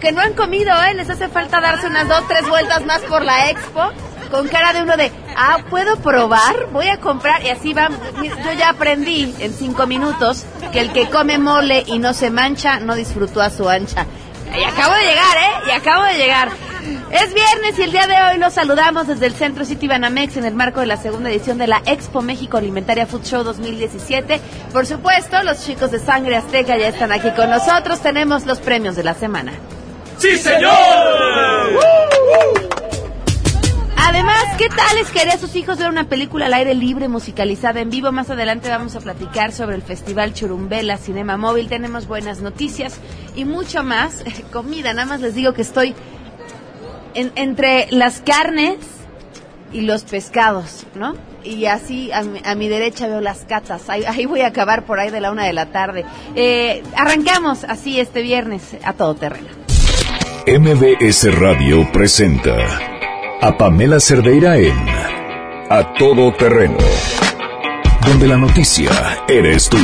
que 0.00 0.12
no 0.12 0.20
han 0.20 0.32
comido, 0.32 0.72
¿eh? 0.82 0.94
Les 0.94 1.08
hace 1.08 1.28
falta 1.28 1.60
darse 1.60 1.86
unas 1.86 2.08
dos, 2.08 2.26
tres 2.26 2.48
vueltas 2.48 2.84
más 2.86 3.00
por 3.02 3.24
la 3.24 3.50
expo. 3.50 3.90
Con 4.30 4.46
cara 4.48 4.72
de 4.72 4.82
uno 4.82 4.96
de, 4.96 5.10
ah, 5.36 5.58
¿puedo 5.68 5.96
probar? 5.96 6.68
Voy 6.72 6.88
a 6.88 6.98
comprar. 6.98 7.44
Y 7.44 7.48
así 7.48 7.72
va. 7.72 7.88
Yo 8.22 8.52
ya 8.58 8.70
aprendí 8.70 9.34
en 9.38 9.52
cinco 9.52 9.86
minutos 9.86 10.44
que 10.72 10.80
el 10.80 10.92
que 10.92 11.10
come 11.10 11.38
mole 11.38 11.84
y 11.86 11.98
no 11.98 12.14
se 12.14 12.30
mancha, 12.30 12.80
no 12.80 12.94
disfrutó 12.94 13.42
a 13.42 13.50
su 13.50 13.68
ancha. 13.68 14.06
Y 14.56 14.64
acabo 14.64 14.94
de 14.94 15.02
llegar, 15.02 15.36
¿eh? 15.36 15.68
Y 15.68 15.70
acabo 15.70 16.04
de 16.04 16.14
llegar. 16.14 16.48
Es 17.10 17.34
viernes 17.34 17.78
y 17.78 17.82
el 17.82 17.92
día 17.92 18.06
de 18.06 18.14
hoy 18.22 18.38
los 18.38 18.54
saludamos 18.54 19.06
desde 19.06 19.26
el 19.26 19.34
Centro 19.34 19.64
City 19.64 19.86
Banamex 19.86 20.36
en 20.36 20.44
el 20.44 20.54
marco 20.54 20.80
de 20.80 20.86
la 20.86 20.96
segunda 20.96 21.30
edición 21.30 21.58
de 21.58 21.66
la 21.66 21.82
Expo 21.84 22.22
México 22.22 22.56
Alimentaria 22.56 23.06
Food 23.06 23.24
Show 23.24 23.44
2017. 23.44 24.40
Por 24.72 24.86
supuesto, 24.86 25.42
los 25.42 25.64
chicos 25.64 25.90
de 25.90 25.98
Sangre 25.98 26.36
Azteca 26.36 26.76
ya 26.78 26.88
están 26.88 27.12
aquí 27.12 27.30
con 27.32 27.50
nosotros. 27.50 28.00
Tenemos 28.00 28.46
los 28.46 28.60
premios 28.60 28.96
de 28.96 29.04
la 29.04 29.14
semana. 29.14 29.52
¡Sí, 30.20 30.36
señor! 30.36 30.70
Además, 33.96 34.44
¿qué 34.58 34.68
tal 34.68 34.98
es 34.98 35.08
querer 35.08 35.30
a 35.30 35.38
sus 35.38 35.56
hijos 35.56 35.78
ver 35.78 35.88
una 35.88 36.10
película 36.10 36.44
al 36.44 36.52
aire 36.52 36.74
libre, 36.74 37.08
musicalizada 37.08 37.80
en 37.80 37.88
vivo? 37.88 38.12
Más 38.12 38.28
adelante 38.28 38.68
vamos 38.68 38.94
a 38.96 39.00
platicar 39.00 39.50
sobre 39.52 39.76
el 39.76 39.82
Festival 39.82 40.34
Churumbela 40.34 40.98
Cinema 40.98 41.38
Móvil. 41.38 41.70
Tenemos 41.70 42.06
buenas 42.06 42.42
noticias 42.42 42.98
y 43.34 43.46
mucho 43.46 43.82
más. 43.82 44.22
Comida, 44.52 44.92
nada 44.92 45.06
más 45.06 45.22
les 45.22 45.34
digo 45.34 45.54
que 45.54 45.62
estoy 45.62 45.94
entre 47.14 47.88
las 47.90 48.20
carnes 48.20 48.76
y 49.72 49.80
los 49.80 50.04
pescados, 50.04 50.84
¿no? 50.96 51.14
Y 51.44 51.64
así 51.64 52.10
a 52.12 52.54
mi, 52.54 52.68
derecha 52.68 53.06
veo 53.06 53.22
las 53.22 53.46
catas. 53.46 53.88
Ahí, 53.88 54.26
voy 54.26 54.42
a 54.42 54.48
acabar 54.48 54.84
por 54.84 55.00
ahí 55.00 55.08
de 55.08 55.22
la 55.22 55.30
una 55.30 55.46
de 55.46 55.54
la 55.54 55.72
tarde. 55.72 56.04
Eh, 56.34 56.82
arrancamos 56.94 57.64
así 57.64 57.98
este 57.98 58.20
viernes 58.20 58.76
a 58.84 58.92
todo 58.92 59.14
terreno. 59.14 59.69
MBS 60.58 61.32
Radio 61.38 61.88
presenta 61.92 62.56
a 63.40 63.56
Pamela 63.56 64.00
Cerdeira 64.00 64.58
en 64.58 64.74
A 65.68 65.92
Todo 65.96 66.32
Terreno, 66.32 66.76
donde 68.04 68.26
la 68.26 68.36
noticia 68.36 68.90
eres 69.28 69.68
tú. 69.68 69.78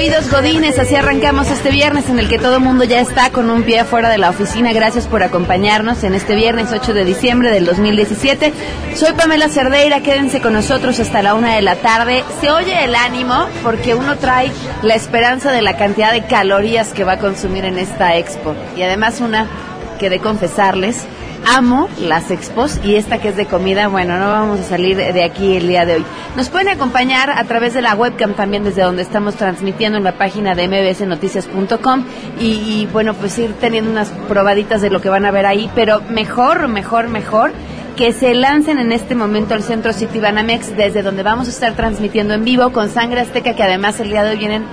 Oídos 0.00 0.30
godines, 0.30 0.78
así 0.78 0.94
arrancamos 0.94 1.50
este 1.50 1.70
viernes 1.70 2.08
en 2.08 2.18
el 2.18 2.26
que 2.26 2.38
todo 2.38 2.56
el 2.56 2.62
mundo 2.62 2.84
ya 2.84 3.00
está 3.00 3.28
con 3.28 3.50
un 3.50 3.64
pie 3.64 3.80
afuera 3.80 4.08
de 4.08 4.16
la 4.16 4.30
oficina. 4.30 4.72
Gracias 4.72 5.06
por 5.06 5.22
acompañarnos 5.22 6.02
en 6.04 6.14
este 6.14 6.34
viernes 6.36 6.68
8 6.72 6.94
de 6.94 7.04
diciembre 7.04 7.50
del 7.50 7.66
2017. 7.66 8.50
Soy 8.94 9.12
Pamela 9.12 9.50
Cerdeira, 9.50 10.00
quédense 10.00 10.40
con 10.40 10.54
nosotros 10.54 10.98
hasta 11.00 11.20
la 11.20 11.34
una 11.34 11.54
de 11.54 11.60
la 11.60 11.76
tarde. 11.76 12.24
Se 12.40 12.50
oye 12.50 12.82
el 12.82 12.94
ánimo 12.94 13.46
porque 13.62 13.94
uno 13.94 14.16
trae 14.16 14.50
la 14.80 14.94
esperanza 14.94 15.52
de 15.52 15.60
la 15.60 15.76
cantidad 15.76 16.12
de 16.12 16.24
calorías 16.24 16.94
que 16.94 17.04
va 17.04 17.12
a 17.12 17.18
consumir 17.18 17.66
en 17.66 17.78
esta 17.78 18.16
expo. 18.16 18.54
Y 18.78 18.82
además 18.82 19.20
una 19.20 19.50
que 19.98 20.08
de 20.08 20.18
confesarles 20.18 21.04
amo 21.46 21.88
las 22.00 22.30
expos 22.30 22.80
y 22.84 22.96
esta 22.96 23.18
que 23.18 23.28
es 23.28 23.36
de 23.36 23.46
comida, 23.46 23.88
bueno, 23.88 24.18
no 24.18 24.26
vamos 24.26 24.60
a 24.60 24.64
salir 24.64 24.96
de 24.96 25.24
aquí 25.24 25.56
el 25.56 25.68
día 25.68 25.84
de 25.84 25.94
hoy. 25.96 26.04
Nos 26.36 26.48
pueden 26.48 26.68
acompañar 26.68 27.30
a 27.30 27.44
través 27.44 27.74
de 27.74 27.82
la 27.82 27.94
webcam 27.94 28.34
también 28.34 28.64
desde 28.64 28.82
donde 28.82 29.02
estamos 29.02 29.34
transmitiendo 29.34 29.98
en 29.98 30.04
la 30.04 30.12
página 30.12 30.54
de 30.54 30.68
mbsnoticias.com 30.68 32.04
y, 32.40 32.46
y 32.46 32.88
bueno, 32.92 33.14
pues 33.14 33.38
ir 33.38 33.52
teniendo 33.54 33.90
unas 33.90 34.08
probaditas 34.28 34.80
de 34.80 34.90
lo 34.90 35.00
que 35.00 35.08
van 35.08 35.24
a 35.24 35.30
ver 35.30 35.46
ahí, 35.46 35.70
pero 35.74 36.00
mejor, 36.08 36.68
mejor, 36.68 37.08
mejor 37.08 37.52
que 38.00 38.14
se 38.14 38.32
lancen 38.32 38.78
en 38.78 38.92
este 38.92 39.14
momento 39.14 39.52
al 39.52 39.62
Centro 39.62 39.92
City 39.92 40.20
Banamex, 40.20 40.74
desde 40.74 41.02
donde 41.02 41.22
vamos 41.22 41.48
a 41.48 41.50
estar 41.50 41.74
transmitiendo 41.74 42.32
en 42.32 42.44
vivo 42.44 42.72
con 42.72 42.88
Sangre 42.88 43.20
Azteca, 43.20 43.54
que 43.54 43.62
además 43.62 44.00
el 44.00 44.08
día 44.08 44.22
de 44.22 44.30
hoy 44.30 44.38
vienen 44.38 44.64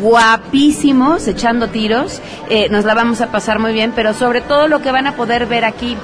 guapísimos, 0.00 1.26
echando 1.28 1.68
tiros. 1.68 2.20
Eh, 2.48 2.68
nos 2.70 2.84
la 2.84 2.94
vamos 2.94 3.20
a 3.20 3.30
pasar 3.30 3.58
muy 3.58 3.72
bien, 3.72 3.92
pero 3.94 4.14
sobre 4.14 4.40
todo 4.40 4.68
lo 4.68 4.80
que 4.80 4.92
van 4.92 5.06
a 5.06 5.16
poder 5.16 5.46
ver 5.46 5.64
aquí 5.64 5.96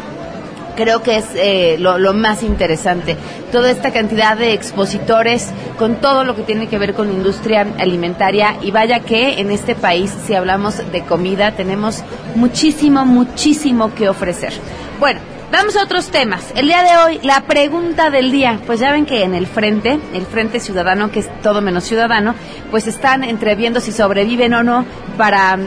creo 0.77 1.03
que 1.03 1.17
es 1.17 1.27
eh, 1.35 1.77
lo, 1.79 1.99
lo, 1.99 2.15
más 2.15 2.43
interesante. 2.43 3.17
Toda 3.51 3.71
esta 3.71 3.93
cantidad 3.93 4.37
de 4.37 4.53
expositores 4.53 5.51
con 5.79 5.97
todo 5.97 6.25
lo 6.25 6.35
que 6.35 6.43
tiene 6.43 6.67
que 6.67 6.79
ver 6.79 6.95
con 6.95 7.11
industria 7.11 7.67
alimentaria 7.79 8.57
y 8.63 8.71
vaya 8.71 9.01
que 9.01 9.41
en 9.41 9.51
este 9.51 9.75
país, 9.75 10.13
si 10.27 10.35
hablamos 10.35 10.79
de 10.91 11.03
comida, 11.03 11.53
tenemos 11.53 12.03
muchísimo, 12.35 13.05
muchísimo 13.05 13.95
que 13.95 14.09
ofrecer. 14.09 14.53
Bueno, 14.99 15.21
Vamos 15.53 15.77
a 15.77 15.83
otros 15.83 16.09
temas. 16.09 16.51
El 16.57 16.67
día 16.67 16.83
de 16.83 16.97
hoy, 16.97 17.21
la 17.23 17.43
pregunta 17.43 18.09
del 18.09 18.33
día. 18.33 18.59
Pues 18.67 18.81
ya 18.81 18.91
ven 18.91 19.05
que 19.05 19.23
en 19.23 19.35
el 19.35 19.47
frente, 19.47 19.99
el 20.15 20.25
Frente 20.25 20.61
Ciudadano, 20.61 21.11
que 21.11 21.21
es 21.21 21.43
todo 21.43 21.61
menos 21.61 21.85
ciudadano, 21.85 22.35
pues 22.71 22.87
están 22.87 23.23
entreviendo 23.23 23.83
si 23.83 23.93
sobreviven 23.93 24.55
o 24.55 24.63
no 24.63 24.87
para 25.19 25.59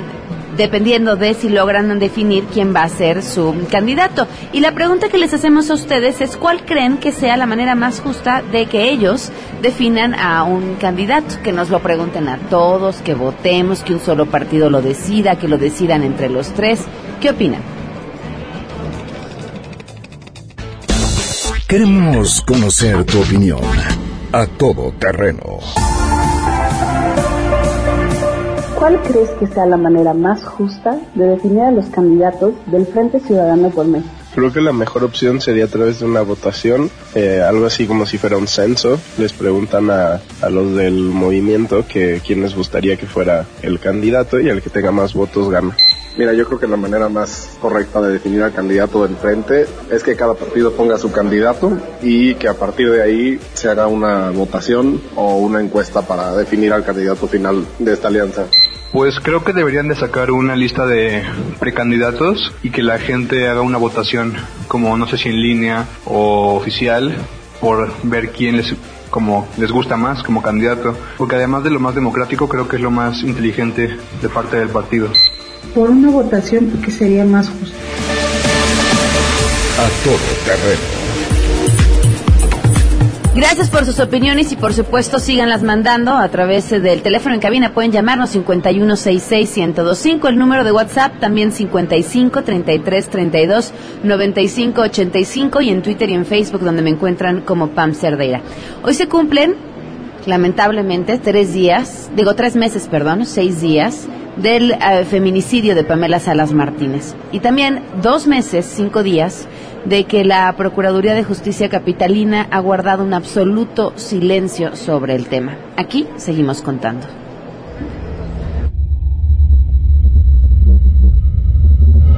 dependiendo 0.58 1.18
de 1.18 1.36
si 1.36 1.50
logran 1.50 2.00
definir 2.00 2.46
quién 2.46 2.76
va 2.76 2.82
a 2.82 2.90
ser 2.90 3.22
su 3.22 3.54
candidato. 3.70 4.26
Y 4.54 4.62
la 4.62 4.72
pregunta 4.72 5.10
que 5.10 5.20
les 5.20 5.36
hacemos 5.36 5.70
a 5.70 5.76
ustedes 5.76 6.20
es 6.20 6.36
cuál 6.36 6.66
creen 6.66 6.98
que 6.98 7.12
sea 7.12 7.38
la 7.38 7.46
manera 7.46 7.76
más 7.76 8.00
justa 8.00 8.42
de 8.42 8.66
que 8.66 8.90
ellos 8.90 9.32
definan 9.62 10.16
a 10.16 10.44
un 10.46 10.78
candidato, 10.78 11.36
que 11.44 11.52
nos 11.52 11.70
lo 11.70 11.80
pregunten 11.82 12.28
a 12.28 12.40
todos, 12.50 13.04
que 13.04 13.14
votemos, 13.14 13.84
que 13.84 13.94
un 13.94 14.00
solo 14.00 14.26
partido 14.26 14.72
lo 14.72 14.82
decida, 14.82 15.36
que 15.36 15.48
lo 15.48 15.60
decidan 15.60 16.02
entre 16.02 16.30
los 16.30 16.56
tres. 16.56 16.82
¿Qué 17.22 17.30
opinan? 17.30 17.75
Queremos 21.76 22.40
conocer 22.40 23.04
tu 23.04 23.20
opinión 23.20 23.60
a 24.32 24.48
todo 24.48 24.94
terreno. 24.94 25.60
¿Cuál 28.80 29.02
crees 29.02 29.30
que 29.32 29.46
sea 29.48 29.66
la 29.66 29.76
manera 29.76 30.14
más 30.14 30.46
justa 30.46 30.98
de 31.16 31.26
definir 31.26 31.64
a 31.64 31.72
los 31.72 31.88
candidatos 31.88 32.54
del 32.68 32.86
Frente 32.86 33.20
Ciudadano 33.20 33.72
por 33.72 33.88
México? 33.88 34.10
Creo 34.34 34.54
que 34.54 34.62
la 34.62 34.72
mejor 34.72 35.04
opción 35.04 35.42
sería 35.42 35.66
a 35.66 35.68
través 35.68 36.00
de 36.00 36.06
una 36.06 36.22
votación, 36.22 36.90
eh, 37.14 37.44
algo 37.46 37.66
así 37.66 37.86
como 37.86 38.06
si 38.06 38.18
fuera 38.18 38.38
un 38.38 38.48
censo. 38.48 38.98
Les 39.18 39.34
preguntan 39.34 39.92
a, 39.92 40.22
a 40.42 40.50
los 40.50 40.78
del 40.78 40.96
movimiento 40.96 41.86
que 41.86 42.22
quién 42.26 42.42
les 42.42 42.56
gustaría 42.56 42.96
que 42.96 43.06
fuera 43.06 43.48
el 43.62 43.82
candidato 43.82 44.40
y 44.40 44.48
el 44.48 44.62
que 44.62 44.70
tenga 44.70 44.94
más 44.94 45.14
votos 45.14 45.50
gana. 45.50 45.76
Mira, 46.18 46.34
yo 46.34 46.46
creo 46.46 46.60
que 46.60 46.68
la 46.68 46.78
manera 46.78 47.10
más 47.10 47.58
correcta 47.60 48.02
de 48.02 48.14
definir 48.14 48.42
al 48.42 48.54
candidato 48.54 49.06
del 49.06 49.18
frente 49.18 49.66
es 49.92 50.02
que 50.02 50.16
cada 50.16 50.34
partido 50.34 50.72
ponga 50.72 50.98
su 50.98 51.12
candidato 51.12 51.78
y 52.02 52.36
que 52.36 52.48
a 52.48 52.54
partir 52.54 52.90
de 52.90 53.04
ahí 53.04 53.40
se 53.54 53.70
haga 53.70 53.88
una 53.88 54.30
votación 54.32 55.02
o 55.16 55.38
una 55.38 55.60
encuesta 55.60 56.04
para 56.04 56.34
definir 56.36 56.72
al 56.72 56.86
candidato 56.86 57.28
final 57.28 57.66
de 57.80 57.94
esta 57.94 58.08
alianza. 58.08 58.46
Pues 58.94 59.20
creo 59.22 59.44
que 59.44 59.52
deberían 59.52 59.90
de 59.90 59.96
sacar 59.96 60.32
una 60.32 60.56
lista 60.56 60.86
de 60.86 61.22
precandidatos 61.60 62.54
y 62.64 62.70
que 62.70 62.82
la 62.82 62.98
gente 62.98 63.50
haga 63.50 63.60
una 63.60 63.78
votación 63.78 64.36
como 64.70 64.96
no 64.96 65.08
sé 65.08 65.18
si 65.18 65.28
en 65.28 65.42
línea 65.42 65.86
o 66.06 66.56
oficial 66.56 67.14
por 67.60 67.92
ver 68.04 68.30
quién 68.30 68.56
les 68.56 68.74
como 69.16 69.48
les 69.58 69.72
gusta 69.72 69.96
más 69.96 70.22
como 70.24 70.42
candidato, 70.42 70.94
porque 71.18 71.38
además 71.38 71.64
de 71.64 71.70
lo 71.70 71.80
más 71.80 71.96
democrático 71.96 72.50
creo 72.50 72.68
que 72.68 72.76
es 72.76 72.82
lo 72.82 72.92
más 72.92 73.24
inteligente 73.24 73.98
de 74.22 74.28
parte 74.28 74.58
del 74.58 74.68
partido 74.68 75.08
por 75.74 75.90
una 75.90 76.10
votación 76.10 76.72
que 76.84 76.92
sería 76.92 77.26
más 77.26 77.50
justa. 77.50 77.78
A 79.78 80.04
todo 80.04 80.18
terreno. 80.46 80.95
Gracias 83.36 83.70
por 83.70 83.84
sus 83.84 84.00
opiniones 84.00 84.54
y 84.54 84.56
por 84.56 84.74
supuesto 84.74 85.20
síganlas 85.20 85.62
mandando 85.62 86.16
a 86.16 86.30
través 86.30 86.70
del 86.70 87.02
teléfono 87.02 87.36
en 87.36 87.42
cabina. 87.42 87.74
Pueden 87.74 87.92
llamarnos 87.92 88.34
5166-1025, 88.34 90.30
el 90.30 90.38
número 90.38 90.64
de 90.64 90.72
WhatsApp 90.72 91.20
también 91.20 91.52
55 91.52 92.44
33 92.44 93.10
32 93.10 93.74
95 94.04 94.82
85 94.84 95.62
y 95.62 95.70
en 95.70 95.82
Twitter 95.82 96.10
y 96.12 96.14
en 96.14 96.26
Facebook 96.26 96.62
donde 96.62 96.82
me 96.82 96.92
encuentran 96.92 97.42
como 97.42 97.72
Pam 97.72 97.94
Cerdeira. 97.94 98.40
Hoy 98.84 98.94
se 98.94 99.10
cumplen, 99.10 99.56
lamentablemente, 100.26 101.18
tres 101.18 101.54
días, 101.54 102.10
digo 102.16 102.36
tres 102.36 102.56
meses, 102.56 102.88
perdón, 102.90 103.26
seis 103.26 103.60
días 103.60 104.08
del 104.38 104.72
eh, 104.72 105.04
feminicidio 105.10 105.76
de 105.76 105.84
Pamela 105.84 106.22
Salas 106.22 106.54
Martínez. 106.54 107.16
Y 107.34 107.42
también 107.42 107.82
dos 108.02 108.28
meses, 108.28 108.66
cinco 108.66 109.04
días, 109.04 109.46
de 109.86 110.06
que 110.06 110.24
la 110.26 110.52
Procuraduría 110.58 111.14
de 111.14 111.24
Justicia 111.24 111.70
Capitalina 111.70 112.48
ha 112.52 112.60
guardado 112.60 113.04
un 113.04 113.14
absoluto 113.14 113.94
silencio 113.96 114.76
sobre 114.76 115.16
el 115.16 115.28
tema. 115.28 115.58
Aquí 115.78 116.08
seguimos 116.18 116.62
contando. 116.62 117.06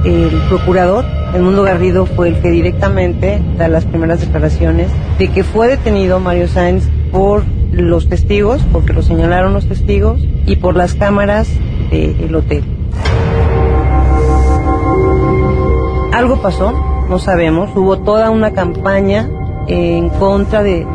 El 0.04 0.30
procurador, 0.48 1.04
el 1.34 1.42
Mundo 1.42 1.64
Garrido, 1.64 2.06
fue 2.06 2.28
el 2.28 2.40
que 2.40 2.50
directamente 2.50 3.42
da 3.58 3.68
las 3.68 3.84
primeras 3.84 4.20
declaraciones 4.20 4.90
de 5.18 5.28
que 5.28 5.44
fue 5.44 5.68
detenido 5.68 6.20
Mario 6.20 6.48
Sáenz 6.48 6.88
por 7.12 7.44
los 7.72 8.08
testigos, 8.08 8.62
porque 8.72 8.92
lo 8.92 9.02
señalaron 9.02 9.52
los 9.52 9.66
testigos, 9.66 10.20
y 10.46 10.56
por 10.56 10.76
las 10.76 10.94
cámaras 10.94 11.48
del 11.90 12.34
hotel. 12.34 12.64
Algo 16.12 16.40
pasó, 16.40 16.97
no 17.08 17.18
sabemos, 17.18 17.70
hubo 17.74 17.98
toda 17.98 18.30
una 18.30 18.52
campaña 18.52 19.28
en 19.66 20.08
contra 20.10 20.62
de, 20.62 20.86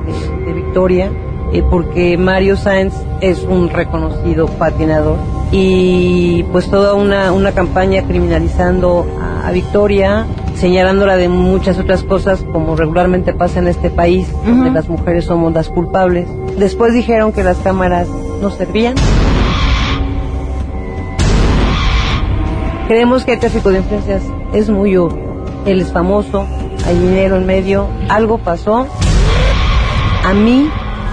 Victoria, 0.53 1.11
eh, 1.51 1.63
porque 1.69 2.17
Mario 2.17 2.57
Sáenz 2.57 2.93
es 3.21 3.43
un 3.43 3.69
reconocido 3.69 4.47
patinador 4.47 5.17
y 5.51 6.43
pues 6.51 6.69
toda 6.69 6.95
una, 6.95 7.31
una 7.31 7.51
campaña 7.51 8.03
criminalizando 8.03 9.05
a, 9.21 9.51
Victoria, 9.51 10.25
señalándola 10.55 11.17
de 11.17 11.29
muchas 11.29 11.77
otras 11.77 12.01
cosas 12.01 12.43
como 12.51 12.75
regularmente 12.75 13.33
pasa 13.33 13.59
en 13.59 13.67
este 13.67 13.89
país, 13.89 14.27
donde 14.45 14.71
las 14.71 14.87
mujeres 14.87 15.25
somos 15.25 15.53
las 15.53 15.69
culpables. 15.69 16.27
Después 16.57 16.93
dijeron 16.93 17.33
que 17.33 17.43
las 17.43 17.57
cámaras 17.57 18.07
no 18.41 18.49
servían. 18.49 18.95
Creemos 22.87 23.25
que 23.25 23.33
el 23.33 23.39
tráfico 23.39 23.69
de 23.69 23.79
influencias 23.79 24.23
es 24.53 24.69
muy 24.69 24.95
obvio. 24.95 25.32
Él 25.65 25.81
es 25.81 25.91
famoso, 25.91 26.47
hay 26.85 26.97
dinero 26.97 27.37
en 27.37 27.45
medio, 27.45 27.87
algo 28.09 28.37
pasó. 28.37 28.87
A 30.25 30.33
mí 30.33 30.69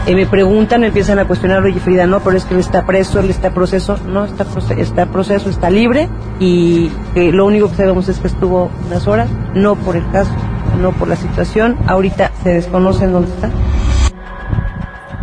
eh, 0.06 0.14
me 0.14 0.26
preguntan, 0.26 0.82
empiezan 0.84 1.18
a 1.18 1.26
cuestionar, 1.26 1.62
oye 1.62 1.78
Frida, 1.78 2.06
no, 2.06 2.20
pero 2.20 2.36
es 2.36 2.44
que 2.44 2.54
él 2.54 2.60
está 2.60 2.86
preso, 2.86 3.20
él 3.20 3.30
está 3.30 3.50
proceso, 3.50 3.98
no, 4.06 4.24
está, 4.24 4.46
está 4.76 5.06
proceso, 5.06 5.50
está 5.50 5.70
libre 5.70 6.08
y 6.38 6.90
lo 7.14 7.46
único 7.46 7.68
que 7.68 7.76
sabemos 7.76 8.08
es 8.08 8.18
que 8.18 8.28
estuvo 8.28 8.70
unas 8.86 9.06
horas, 9.06 9.30
no 9.54 9.76
por 9.76 9.96
el 9.96 10.10
caso, 10.10 10.32
no 10.80 10.92
por 10.92 11.08
la 11.08 11.16
situación, 11.16 11.76
ahorita 11.86 12.30
se 12.42 12.54
desconoce 12.54 13.04
en 13.04 13.12
dónde 13.12 13.30
está. 13.30 13.50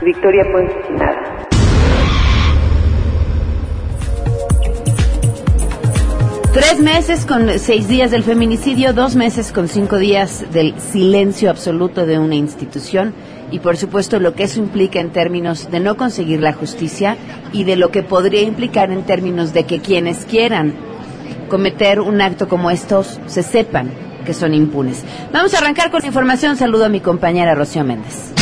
Victoria 0.04 0.44
pues 0.52 0.72
nada. 0.92 1.17
Tres 6.58 6.80
meses 6.80 7.28
con 7.28 7.60
seis 7.60 7.88
días 7.88 8.10
del 8.10 8.24
feminicidio, 8.24 8.92
dos 8.92 9.16
meses 9.16 9.52
con 9.52 9.68
cinco 9.68 10.00
días 10.00 10.44
del 10.52 10.74
silencio 10.82 11.52
absoluto 11.52 12.08
de 12.08 12.18
una 12.18 12.34
institución 12.34 13.14
y 13.52 13.60
por 13.60 13.78
supuesto 13.78 14.20
lo 14.20 14.34
que 14.34 14.46
eso 14.46 14.60
implica 14.60 15.00
en 15.00 15.12
términos 15.12 15.70
de 15.70 15.80
no 15.80 15.98
conseguir 15.98 16.42
la 16.42 16.54
justicia 16.54 17.16
y 17.54 17.64
de 17.64 17.76
lo 17.76 17.92
que 17.92 18.02
podría 18.02 18.42
implicar 18.42 18.90
en 18.90 19.04
términos 19.04 19.54
de 19.54 19.66
que 19.66 19.82
quienes 19.82 20.26
quieran 20.26 20.74
cometer 21.48 22.00
un 22.00 22.22
acto 22.22 22.48
como 22.48 22.72
estos 22.72 23.20
se 23.28 23.44
sepan 23.44 23.92
que 24.26 24.34
son 24.34 24.56
impunes. 24.56 25.06
Vamos 25.32 25.54
a 25.54 25.60
arrancar 25.60 25.92
con 25.92 26.02
la 26.02 26.08
información. 26.08 26.58
Saludo 26.58 26.86
a 26.86 26.90
mi 26.90 27.02
compañera 27.02 27.54
Rocío 27.54 27.84
Méndez. 27.84 28.34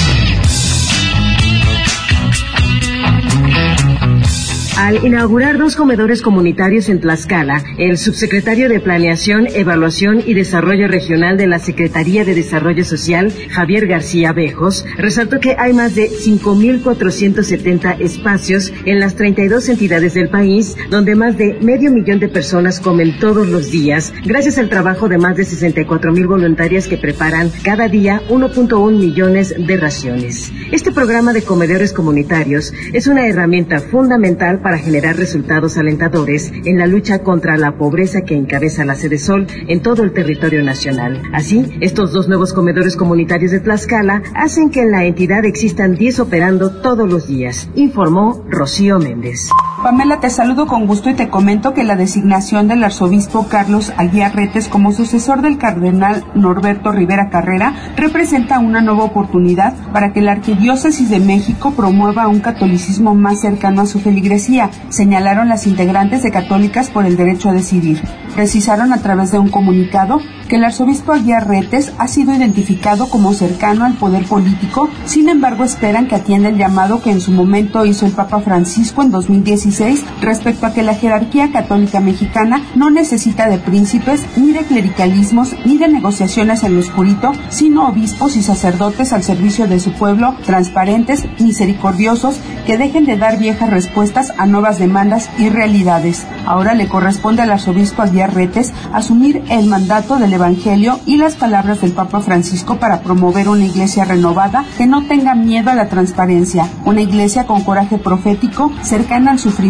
Al 4.77 5.05
inaugurar 5.05 5.57
dos 5.57 5.77
comedores 5.77 6.21
comunitarios 6.21 6.89
en 6.89 6.99
Tlaxcala, 6.99 7.63
el 7.77 7.97
subsecretario 7.97 8.67
de 8.67 8.81
Planeación, 8.81 9.47
Evaluación 9.47 10.21
y 10.25 10.33
Desarrollo 10.33 10.89
Regional 10.89 11.37
de 11.37 11.47
la 11.47 11.59
Secretaría 11.59 12.25
de 12.25 12.35
Desarrollo 12.35 12.83
Social, 12.83 13.31
Javier 13.51 13.87
García 13.87 14.33
Bejos, 14.33 14.85
resaltó 14.97 15.39
que 15.39 15.55
hay 15.57 15.71
más 15.71 15.95
de 15.95 16.09
5.470 16.09 18.01
espacios 18.01 18.73
en 18.83 18.99
las 18.99 19.15
32 19.15 19.69
entidades 19.69 20.13
del 20.13 20.27
país, 20.27 20.75
donde 20.89 21.15
más 21.15 21.37
de 21.37 21.57
medio 21.61 21.89
millón 21.89 22.19
de 22.19 22.27
personas 22.27 22.81
comen 22.81 23.17
todos 23.17 23.47
los 23.47 23.71
días, 23.71 24.13
gracias 24.25 24.57
al 24.57 24.67
trabajo 24.67 25.07
de 25.07 25.17
más 25.17 25.37
de 25.37 25.43
64.000 25.43 26.27
voluntarias 26.27 26.89
que 26.89 26.97
preparan 26.97 27.49
cada 27.63 27.87
día 27.87 28.21
1.1 28.27 28.91
millones 28.91 29.55
de 29.57 29.77
raciones. 29.77 30.51
Este 30.73 30.91
programa 30.91 31.31
de 31.31 31.43
comedores 31.43 31.93
comunitarios 31.93 32.73
es 32.91 33.07
una 33.07 33.25
herramienta 33.25 33.79
fundamental 33.79 34.59
para 34.65 34.79
generar 34.79 35.15
resultados 35.15 35.77
alentadores 35.77 36.51
en 36.65 36.79
la 36.79 36.87
lucha 36.87 37.19
contra 37.19 37.55
la 37.55 37.77
pobreza 37.77 38.21
que 38.21 38.33
encabeza 38.33 38.83
la 38.83 38.95
Sede 38.95 39.19
Sol 39.19 39.45
en 39.67 39.83
todo 39.83 40.01
el 40.01 40.11
territorio 40.11 40.63
nacional. 40.63 41.21
Así, 41.33 41.77
estos 41.81 42.11
dos 42.11 42.27
nuevos 42.27 42.51
comedores 42.51 42.95
comunitarios 42.95 43.51
de 43.51 43.59
Tlaxcala 43.59 44.23
hacen 44.33 44.71
que 44.71 44.81
en 44.81 44.89
la 44.89 45.05
entidad 45.05 45.45
existan 45.45 45.93
10 45.93 46.19
operando 46.21 46.81
todos 46.81 47.07
los 47.07 47.27
días, 47.27 47.69
informó 47.75 48.43
Rocío 48.49 48.97
Méndez. 48.97 49.49
Pamela, 49.85 50.19
te 50.19 50.31
saludo 50.31 50.65
con 50.65 50.87
gusto 50.87 51.11
y 51.11 51.13
te 51.13 51.29
comento 51.29 51.75
que 51.75 51.83
la 51.83 51.95
designación 51.95 52.67
del 52.67 52.83
arzobispo 52.83 53.45
Carlos 53.47 53.93
Aguiarretes 53.97 54.67
como 54.67 54.91
sucesor 54.91 55.43
del 55.43 55.59
cardenal 55.59 56.25
Norberto 56.33 56.91
Rivera 56.91 57.29
Carrera 57.29 57.75
representa 57.95 58.57
una 58.57 58.81
nueva 58.81 59.03
oportunidad 59.03 59.75
para 59.93 60.11
que 60.11 60.21
la 60.21 60.31
Arquidiócesis 60.31 61.11
de 61.11 61.19
México 61.19 61.69
promueva 61.75 62.27
un 62.27 62.39
catolicismo 62.39 63.13
más 63.13 63.41
cercano 63.41 63.83
a 63.83 63.85
su 63.85 63.99
feligresía, 63.99 64.71
señalaron 64.89 65.49
las 65.49 65.67
integrantes 65.67 66.23
de 66.23 66.31
Católicas 66.31 66.89
por 66.89 67.05
el 67.05 67.15
Derecho 67.15 67.49
a 67.49 67.53
Decidir. 67.53 68.01
Precisaron 68.33 68.91
a 68.91 68.97
través 68.97 69.31
de 69.31 69.37
un 69.37 69.49
comunicado 69.49 70.19
que 70.49 70.57
el 70.57 70.65
arzobispo 70.65 71.13
Aguiarretes 71.13 71.93
ha 71.97 72.07
sido 72.07 72.33
identificado 72.33 73.07
como 73.09 73.33
cercano 73.33 73.85
al 73.85 73.93
poder 73.93 74.25
político, 74.25 74.89
sin 75.05 75.29
embargo 75.29 75.63
esperan 75.63 76.07
que 76.07 76.15
atienda 76.15 76.49
el 76.49 76.57
llamado 76.57 77.01
que 77.01 77.11
en 77.11 77.21
su 77.21 77.31
momento 77.31 77.85
hizo 77.85 78.05
el 78.05 78.11
Papa 78.11 78.41
Francisco 78.41 79.03
en 79.03 79.11
2016 79.11 79.74
respecto 80.21 80.65
a 80.65 80.73
que 80.73 80.83
la 80.83 80.95
jerarquía 80.95 81.51
católica 81.51 81.99
mexicana 81.99 82.61
no 82.75 82.89
necesita 82.89 83.49
de 83.49 83.57
príncipes, 83.57 84.25
ni 84.37 84.53
de 84.53 84.61
clericalismos, 84.61 85.55
ni 85.65 85.77
de 85.77 85.87
negociaciones 85.87 86.63
en 86.63 86.75
lo 86.75 86.79
oscurito, 86.79 87.33
sino 87.49 87.87
obispos 87.87 88.37
y 88.37 88.41
sacerdotes 88.41 89.11
al 89.11 89.23
servicio 89.23 89.67
de 89.67 89.79
su 89.79 89.91
pueblo, 89.91 90.35
transparentes, 90.45 91.25
misericordiosos, 91.39 92.39
que 92.65 92.77
dejen 92.77 93.05
de 93.05 93.17
dar 93.17 93.37
viejas 93.37 93.69
respuestas 93.69 94.31
a 94.37 94.45
nuevas 94.45 94.79
demandas 94.79 95.29
y 95.37 95.49
realidades. 95.49 96.25
Ahora 96.45 96.73
le 96.73 96.87
corresponde 96.87 97.41
al 97.41 97.51
arzobispo 97.51 98.01
Aguiarretes 98.01 98.73
asumir 98.93 99.43
el 99.49 99.65
mandato 99.67 100.17
del 100.17 100.33
Evangelio 100.33 100.99
y 101.05 101.17
las 101.17 101.35
palabras 101.35 101.81
del 101.81 101.91
Papa 101.91 102.21
Francisco 102.21 102.77
para 102.77 103.01
promover 103.01 103.49
una 103.49 103.65
iglesia 103.65 104.05
renovada 104.05 104.63
que 104.77 104.87
no 104.87 105.05
tenga 105.05 105.35
miedo 105.35 105.69
a 105.69 105.75
la 105.75 105.89
transparencia, 105.89 106.69
una 106.85 107.01
iglesia 107.01 107.45
con 107.45 107.63
coraje 107.63 107.97
profético, 107.97 108.71
cercana 108.81 109.31
al 109.31 109.39
sufrimiento 109.39 109.64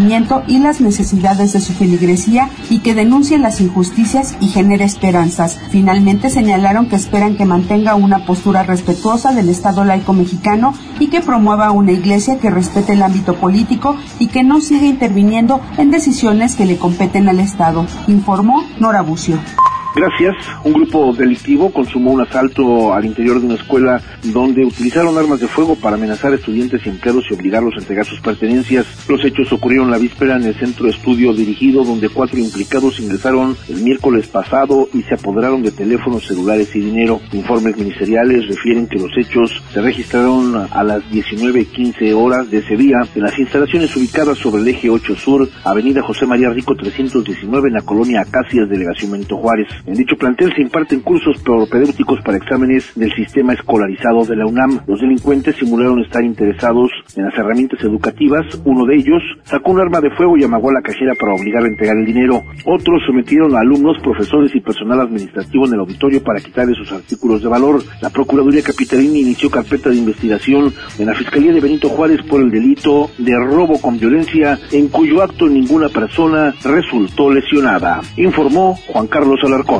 y 0.48 0.60
las 0.60 0.82
necesidades 0.82 1.54
de 1.54 1.62
su 1.62 1.72
feligresía 1.72 2.50
y 2.70 2.80
que 2.80 2.94
denuncie 2.94 3.38
las 3.38 3.62
injusticias 3.62 4.36
y 4.42 4.48
genere 4.48 4.84
esperanzas. 4.84 5.58
Finalmente 5.70 6.30
señalaron 6.30 6.90
que 6.90 6.98
esperan 6.98 7.38
que 7.38 7.46
mantenga 7.46 7.96
una 7.96 8.26
postura 8.26 8.64
respetuosa 8.64 9.32
del 9.32 9.48
Estado 9.48 9.86
laico 9.86 10.12
mexicano 10.12 10.74
y 11.00 11.08
que 11.08 11.22
promueva 11.22 11.72
una 11.72 11.94
iglesia 11.94 12.40
que 12.40 12.50
respete 12.50 12.94
el 12.94 13.04
ámbito 13.04 13.36
político 13.36 13.96
y 14.20 14.28
que 14.28 14.44
no 14.44 14.60
siga 14.60 14.86
interviniendo 14.86 15.62
en 15.78 15.92
decisiones 15.92 16.56
que 16.56 16.66
le 16.66 16.78
competen 16.78 17.30
al 17.30 17.40
Estado, 17.40 17.86
informó 18.08 18.66
Nora 18.80 19.02
Bucio. 19.02 19.40
Gracias. 19.96 20.36
Un 20.66 20.74
grupo 20.74 21.14
delictivo 21.14 21.72
consumó 21.72 22.12
un 22.12 22.20
asalto 22.20 22.94
al 22.94 23.06
interior 23.06 23.40
de 23.40 23.46
una 23.46 23.56
escuela 23.56 24.02
donde 24.24 24.66
utilizaron 24.66 25.18
armas 25.18 25.40
de 25.40 25.48
fuego 25.48 25.76
para 25.76 25.96
amenazar 25.96 26.34
estudiantes 26.34 26.86
y 26.86 26.90
empleados 26.90 27.24
y 27.30 27.34
obligarlos 27.34 27.76
a 27.76 27.80
entregar 27.80 28.06
sus 28.06 28.20
pertenencias. 28.20 28.86
Los 29.08 29.24
hechos 29.24 29.54
ocurrieron 29.54 29.90
la 29.90 29.98
víspera 29.98 30.36
en 30.36 30.44
el 30.44 30.56
centro 30.56 30.86
de 30.86 30.92
estudio 30.92 31.34
dirigido 31.34 31.86
donde 31.86 32.10
cuatro 32.10 32.38
implicados 32.38 33.00
ingresaron 33.00 33.56
el 33.70 33.84
miércoles 33.84 34.28
pasado 34.28 34.90
y 34.94 35.02
se 35.04 35.14
apoderaron 35.14 35.64
de 35.64 35.72
teléfonos 35.72 36.28
celulares 36.28 36.76
y 36.76 36.82
dinero. 36.82 37.22
Informes 37.32 37.78
ministeriales 37.78 38.50
refieren 38.50 38.88
que 38.88 39.00
los 39.00 39.18
hechos 39.18 39.64
se 39.74 39.82
registraron 39.82 40.68
a 40.70 40.84
las 40.84 41.04
19.15 41.06 42.14
horas 42.14 42.52
de 42.52 42.58
ese 42.58 42.76
día 42.76 42.98
en 43.16 43.22
las 43.22 43.40
instalaciones 43.40 43.96
ubicadas 43.96 44.38
sobre 44.40 44.62
el 44.62 44.68
eje 44.68 44.90
8 44.90 45.16
Sur, 45.16 45.50
Avenida 45.64 46.02
José 46.02 46.26
María 46.26 46.50
Rico 46.50 46.76
319 46.76 47.70
en 47.70 47.74
la 47.76 47.82
colonia 47.82 48.22
Acacias, 48.22 48.68
Delegación 48.68 49.12
Benito 49.12 49.38
Juárez. 49.38 49.70
En 49.86 49.94
dicho 49.94 50.16
plantel 50.18 50.52
se 50.56 50.62
imparten 50.62 51.02
cursos 51.02 51.40
propedéuticos 51.44 52.20
para 52.22 52.38
exámenes 52.38 52.92
del 52.96 53.14
sistema 53.14 53.54
escolarizado 53.54 54.26
de 54.26 54.36
la 54.36 54.48
UNAM. 54.48 54.82
Los 54.88 55.00
delincuentes 55.00 55.56
simularon 55.58 56.02
estar 56.02 56.24
interesados 56.24 56.90
en 57.16 57.26
las 57.26 57.38
herramientas 57.38 57.80
educativas. 57.84 58.46
Uno 58.66 58.86
de 58.86 58.96
ellos 58.96 59.22
sacó 59.44 59.72
un 59.72 59.82
arma 59.82 60.02
de 60.02 60.10
fuego 60.10 60.38
y 60.38 60.44
amagó 60.44 60.72
a 60.72 60.74
la 60.74 60.82
cajera 60.82 61.14
para 61.14 61.34
obligar 61.34 61.64
a 61.64 61.68
entregar 61.68 61.98
el 61.98 62.06
dinero. 62.06 62.42
Otros 62.66 63.04
sometieron 63.06 63.56
a 63.56 63.60
alumnos, 63.60 64.00
profesores 64.02 64.56
y 64.56 64.60
personal 64.60 65.02
administrativo 65.02 65.68
en 65.68 65.74
el 65.74 65.80
auditorio 65.82 66.24
para 66.24 66.40
quitarle 66.40 66.74
sus 66.74 66.92
artículos 66.92 67.44
de 67.44 67.50
valor. 67.50 67.84
La 68.02 68.10
Procuraduría 68.10 68.64
Capitalina 68.64 69.20
inició 69.20 69.52
carpeta 69.52 69.90
de 69.90 69.98
investigación 69.98 70.74
en 70.98 71.06
la 71.06 71.14
Fiscalía 71.14 71.54
de 71.54 71.62
Benito 71.62 71.90
Juárez 71.90 72.22
por 72.24 72.42
el 72.42 72.50
delito 72.50 73.12
de 73.20 73.36
robo 73.36 73.80
con 73.80 74.00
violencia, 74.00 74.58
en 74.72 74.88
cuyo 74.88 75.22
acto 75.22 75.48
ninguna 75.48 75.90
persona 75.90 76.56
resultó 76.64 77.32
lesionada, 77.32 78.02
informó 78.18 78.76
Juan 78.88 79.08
Carlos 79.08 79.40
Alarcón. 79.44 79.75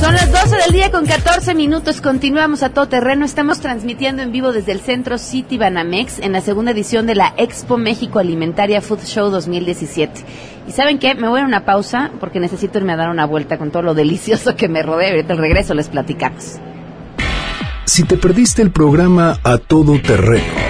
Son 0.00 0.14
las 0.14 0.32
12 0.32 0.56
del 0.56 0.72
día 0.72 0.90
con 0.90 1.04
14 1.04 1.54
minutos. 1.54 2.00
Continuamos 2.00 2.62
a 2.62 2.70
todo 2.70 2.88
terreno. 2.88 3.24
Estamos 3.26 3.60
transmitiendo 3.60 4.22
en 4.22 4.32
vivo 4.32 4.52
desde 4.52 4.72
el 4.72 4.80
Centro 4.80 5.18
City 5.18 5.58
Banamex 5.58 6.18
en 6.20 6.32
la 6.32 6.40
segunda 6.40 6.70
edición 6.70 7.06
de 7.06 7.14
la 7.14 7.34
Expo 7.36 7.76
México 7.76 8.18
Alimentaria 8.18 8.80
Food 8.80 9.04
Show 9.04 9.30
2017 9.30 10.24
Y 10.66 10.72
¿saben 10.72 10.98
qué? 10.98 11.14
Me 11.14 11.28
voy 11.28 11.40
a 11.40 11.44
una 11.44 11.64
pausa 11.66 12.10
porque 12.18 12.40
necesito 12.40 12.78
irme 12.78 12.94
a 12.94 12.96
dar 12.96 13.10
una 13.10 13.26
vuelta 13.26 13.58
con 13.58 13.70
todo 13.70 13.82
lo 13.82 13.94
delicioso 13.94 14.56
que 14.56 14.68
me 14.68 14.82
rodea. 14.82 15.10
Ahorita 15.10 15.34
al 15.34 15.38
regreso 15.38 15.74
les 15.74 15.88
platicamos. 15.88 16.58
Si 17.84 18.04
te 18.04 18.16
perdiste 18.16 18.62
el 18.62 18.70
programa 18.70 19.38
A 19.42 19.58
Todo 19.58 20.00
Terreno 20.00 20.69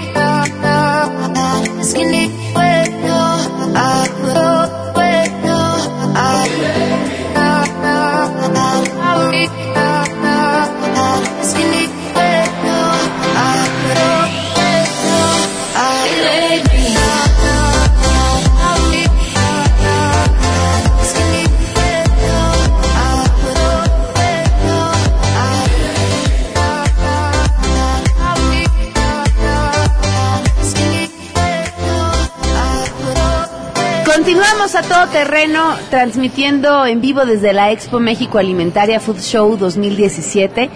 Continuamos 34.21 34.75
a 34.75 34.83
todo 34.83 35.07
terreno 35.07 35.75
transmitiendo 35.89 36.85
en 36.85 37.01
vivo 37.01 37.25
desde 37.25 37.53
la 37.53 37.71
Expo 37.71 37.99
México 37.99 38.37
Alimentaria 38.37 38.99
Food 38.99 39.19
Show 39.19 39.57
2017. 39.57 40.69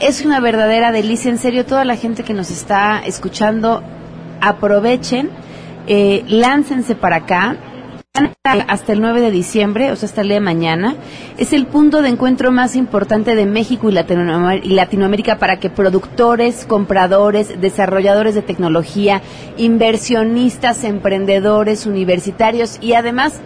Es 0.00 0.24
una 0.24 0.40
verdadera 0.40 0.90
delicia, 0.90 1.30
en 1.30 1.38
serio, 1.38 1.64
toda 1.64 1.84
la 1.84 1.94
gente 1.94 2.24
que 2.24 2.34
nos 2.34 2.50
está 2.50 3.00
escuchando, 3.06 3.84
aprovechen, 4.40 5.30
eh, 5.86 6.24
láncense 6.26 6.96
para 6.96 7.18
acá 7.18 7.56
hasta 8.44 8.92
el 8.92 9.00
9 9.00 9.20
de 9.20 9.30
diciembre, 9.30 9.90
o 9.90 9.96
sea, 9.96 10.06
hasta 10.06 10.20
el 10.20 10.28
día 10.28 10.36
de 10.36 10.40
mañana. 10.40 10.96
Es 11.38 11.52
el 11.52 11.66
punto 11.66 12.02
de 12.02 12.10
encuentro 12.10 12.52
más 12.52 12.76
importante 12.76 13.34
de 13.34 13.46
México 13.46 13.88
y 13.88 13.92
Latinoamérica 14.74 15.38
para 15.38 15.58
que 15.58 15.70
productores, 15.70 16.66
compradores, 16.66 17.60
desarrolladores 17.60 18.34
de 18.34 18.42
tecnología, 18.42 19.22
inversionistas, 19.56 20.84
emprendedores, 20.84 21.86
universitarios 21.86 22.78
y 22.82 22.92
además 22.94 23.40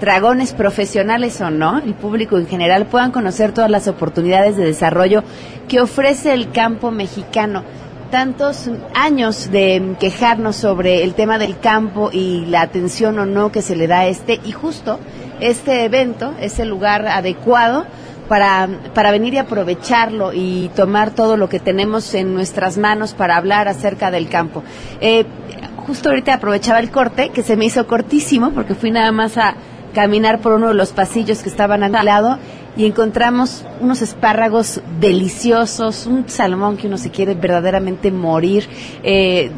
dragones 0.00 0.52
profesionales 0.52 1.40
o 1.40 1.50
no, 1.50 1.78
el 1.78 1.94
público 1.94 2.38
en 2.38 2.46
general 2.46 2.86
puedan 2.86 3.10
conocer 3.10 3.52
todas 3.52 3.70
las 3.70 3.88
oportunidades 3.88 4.56
de 4.56 4.64
desarrollo 4.64 5.24
que 5.66 5.80
ofrece 5.80 6.32
el 6.32 6.52
campo 6.52 6.92
mexicano 6.92 7.64
tantos 8.10 8.70
años 8.94 9.50
de 9.50 9.96
quejarnos 10.00 10.56
sobre 10.56 11.04
el 11.04 11.14
tema 11.14 11.38
del 11.38 11.58
campo 11.58 12.10
y 12.12 12.46
la 12.46 12.62
atención 12.62 13.18
o 13.18 13.26
no 13.26 13.52
que 13.52 13.62
se 13.62 13.76
le 13.76 13.86
da 13.86 14.00
a 14.00 14.06
este 14.06 14.40
y 14.44 14.52
justo 14.52 14.98
este 15.40 15.84
evento 15.84 16.34
es 16.40 16.58
el 16.58 16.68
lugar 16.68 17.06
adecuado 17.06 17.86
para, 18.28 18.68
para 18.94 19.10
venir 19.10 19.34
y 19.34 19.38
aprovecharlo 19.38 20.32
y 20.32 20.70
tomar 20.74 21.10
todo 21.10 21.36
lo 21.36 21.48
que 21.48 21.60
tenemos 21.60 22.12
en 22.14 22.34
nuestras 22.34 22.76
manos 22.76 23.14
para 23.14 23.36
hablar 23.36 23.68
acerca 23.68 24.10
del 24.10 24.28
campo. 24.28 24.62
Eh, 25.00 25.24
justo 25.86 26.10
ahorita 26.10 26.34
aprovechaba 26.34 26.78
el 26.80 26.90
corte, 26.90 27.30
que 27.30 27.42
se 27.42 27.56
me 27.56 27.64
hizo 27.64 27.86
cortísimo 27.86 28.50
porque 28.50 28.74
fui 28.74 28.90
nada 28.90 29.12
más 29.12 29.38
a 29.38 29.54
caminar 29.94 30.40
por 30.40 30.52
uno 30.52 30.68
de 30.68 30.74
los 30.74 30.92
pasillos 30.92 31.42
que 31.42 31.48
estaban 31.48 31.82
al 31.82 32.04
lado 32.04 32.38
y 32.78 32.86
encontramos 32.86 33.66
unos 33.80 34.00
espárragos 34.00 34.80
deliciosos, 35.00 36.06
un 36.06 36.28
salmón 36.28 36.76
que 36.76 36.86
uno 36.86 36.96
se 36.96 37.10
quiere 37.10 37.34
verdaderamente 37.34 38.10
morir. 38.10 38.68
Eh, 39.02 39.50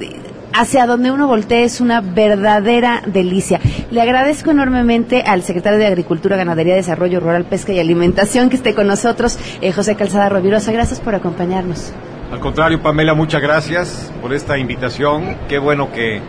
hacia 0.52 0.86
donde 0.86 1.10
uno 1.10 1.28
voltee 1.28 1.64
es 1.64 1.80
una 1.80 2.00
verdadera 2.00 3.02
delicia. 3.06 3.60
Le 3.90 4.00
agradezco 4.00 4.50
enormemente 4.50 5.22
al 5.22 5.42
secretario 5.42 5.78
de 5.78 5.86
Agricultura, 5.86 6.36
Ganadería, 6.36 6.74
Desarrollo 6.74 7.20
Rural, 7.20 7.44
Pesca 7.44 7.72
y 7.72 7.78
Alimentación 7.78 8.48
que 8.48 8.56
esté 8.56 8.74
con 8.74 8.86
nosotros, 8.86 9.38
eh, 9.60 9.70
José 9.70 9.94
Calzada 9.94 10.28
Rovirosa. 10.28 10.72
Gracias 10.72 10.98
por 10.98 11.14
acompañarnos. 11.14 11.92
Al 12.32 12.40
contrario, 12.40 12.80
Pamela, 12.80 13.14
muchas 13.14 13.42
gracias 13.42 14.12
por 14.22 14.32
esta 14.32 14.56
invitación. 14.56 15.36
Qué 15.48 15.58
bueno 15.58 15.92
que 15.92 16.22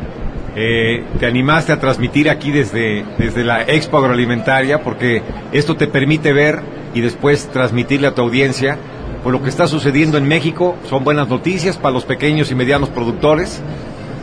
eh, 0.55 1.03
te 1.20 1.25
animaste 1.25 1.72
a 1.72 1.79
transmitir 1.79 2.29
aquí 2.29 2.51
desde, 2.51 3.05
desde 3.17 3.43
la 3.43 3.62
Expo 3.62 3.98
Agroalimentaria, 3.98 4.84
porque 4.84 5.22
esto 5.51 5.75
te 5.75 5.88
permite 5.88 6.34
ver 6.34 6.62
y 6.93 7.01
después 7.01 7.48
transmitirle 7.48 8.08
a 8.08 8.15
tu 8.15 8.22
audiencia 8.22 8.77
por 9.24 9.31
lo 9.31 9.41
que 9.41 9.50
está 9.50 9.67
sucediendo 9.67 10.17
en 10.17 10.27
México. 10.27 10.75
Son 10.89 11.03
buenas 11.03 11.29
noticias 11.29 11.77
para 11.77 11.93
los 11.93 12.05
pequeños 12.05 12.51
y 12.51 12.55
medianos 12.55 12.89
productores. 12.89 13.62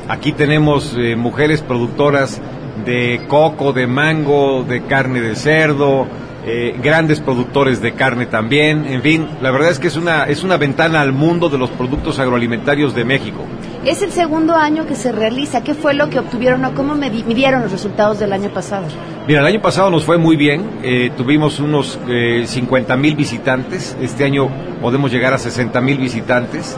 Aquí 0.09 0.33
tenemos 0.33 0.95
eh, 0.99 1.17
mujeres 1.17 1.63
productoras 1.63 2.41
de 2.85 3.23
coco, 3.29 3.73
de 3.73 3.87
mango, 3.87 4.65
de 4.65 4.83
carne 4.83 5.21
de 5.21 5.35
cerdo, 5.35 6.07
eh, 6.49 6.75
grandes 6.83 7.21
productores 7.21 7.83
de 7.83 7.93
carne 7.93 8.27
también. 8.27 8.87
En 8.87 9.03
fin, 9.03 9.29
la 9.43 9.51
verdad 9.51 9.71
es 9.71 9.79
que 9.79 9.89
es 9.89 9.97
una, 9.97 10.25
es 10.25 10.43
una 10.43 10.57
ventana 10.57 11.01
al 11.01 11.13
mundo 11.13 11.49
de 11.49 11.59
los 11.59 11.71
productos 11.71 12.19
agroalimentarios 12.19 12.95
de 12.95 13.05
México. 13.05 13.45
Es 13.85 14.03
el 14.03 14.11
segundo 14.11 14.55
año 14.55 14.87
que 14.87 14.95
se 14.95 15.13
realiza. 15.13 15.63
¿Qué 15.63 15.75
fue 15.75 15.95
lo 15.95 16.09
que 16.09 16.19
obtuvieron 16.19 16.65
o 16.65 16.75
cómo 16.75 16.95
midieron 16.95 17.63
los 17.63 17.71
resultados 17.71 18.19
del 18.19 18.33
año 18.33 18.49
pasado? 18.49 18.87
Mira, 19.27 19.41
el 19.41 19.47
año 19.47 19.61
pasado 19.61 19.91
nos 19.91 20.05
fue 20.05 20.17
muy 20.17 20.37
bien. 20.37 20.65
Eh, 20.83 21.11
tuvimos 21.17 21.61
unos 21.61 21.99
eh, 22.09 22.45
50 22.47 22.97
mil 22.97 23.15
visitantes. 23.15 23.97
Este 24.01 24.25
año 24.25 24.49
podemos 24.81 25.13
llegar 25.13 25.35
a 25.35 25.39
60 25.39 25.81
mil 25.81 25.99
visitantes. 25.99 26.75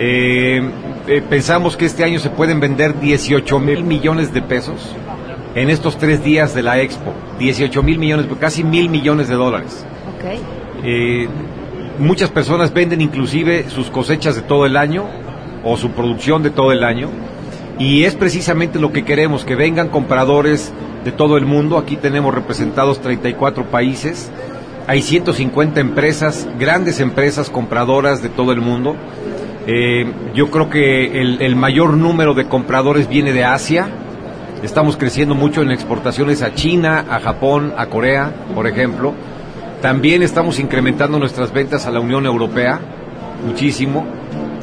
Eh, 0.00 0.60
eh, 1.08 1.22
pensamos 1.28 1.76
que 1.76 1.86
este 1.86 2.04
año 2.04 2.20
se 2.20 2.30
pueden 2.30 2.60
vender 2.60 3.00
18 3.00 3.58
mil 3.58 3.82
millones 3.82 4.32
de 4.32 4.42
pesos 4.42 4.94
en 5.54 5.70
estos 5.70 5.98
tres 5.98 6.22
días 6.22 6.54
de 6.54 6.62
la 6.62 6.80
expo. 6.80 7.12
18 7.38 7.82
mil 7.82 7.98
millones, 7.98 8.26
casi 8.40 8.64
mil 8.64 8.88
millones 8.88 9.28
de 9.28 9.34
dólares. 9.34 9.84
Okay. 10.18 11.28
muchas 11.98 12.28
personas 12.30 12.74
venden 12.74 13.00
inclusive 13.00 13.70
sus 13.70 13.88
cosechas 13.88 14.34
de 14.34 14.42
todo 14.42 14.66
el 14.66 14.76
año 14.76 15.04
o 15.62 15.76
su 15.76 15.90
producción 15.92 16.42
de 16.42 16.50
todo 16.50 16.72
el 16.72 16.84
año. 16.84 17.08
Y 17.78 18.04
es 18.04 18.16
precisamente 18.16 18.80
lo 18.80 18.92
que 18.92 19.04
queremos, 19.04 19.44
que 19.44 19.54
vengan 19.54 19.88
compradores 19.88 20.72
de 21.04 21.12
todo 21.12 21.36
el 21.36 21.46
mundo. 21.46 21.78
Aquí 21.78 21.96
tenemos 21.96 22.34
representados 22.34 23.00
34 23.00 23.66
países. 23.66 24.30
Hay 24.88 25.02
150 25.02 25.80
empresas, 25.80 26.48
grandes 26.58 26.98
empresas 26.98 27.50
compradoras 27.50 28.22
de 28.22 28.30
todo 28.30 28.52
el 28.52 28.60
mundo. 28.60 28.96
Eh, 29.66 30.10
yo 30.34 30.50
creo 30.50 30.70
que 30.70 31.20
el, 31.20 31.42
el, 31.42 31.54
mayor 31.54 31.92
número 31.92 32.32
de 32.34 32.46
compradores 32.46 33.08
viene 33.08 33.32
de 33.32 33.44
Asia. 33.44 33.90
Estamos 34.62 34.96
creciendo 34.96 35.36
mucho 35.36 35.62
en 35.62 35.70
exportaciones 35.70 36.42
a 36.42 36.54
China, 36.54 37.04
a 37.08 37.20
Japón, 37.20 37.74
a 37.76 37.86
Corea, 37.86 38.32
por 38.54 38.66
ejemplo. 38.66 39.14
También 39.80 40.22
estamos 40.24 40.58
incrementando 40.58 41.18
nuestras 41.20 41.52
ventas 41.52 41.86
a 41.86 41.92
la 41.92 42.00
Unión 42.00 42.26
Europea, 42.26 42.80
muchísimo. 43.46 44.04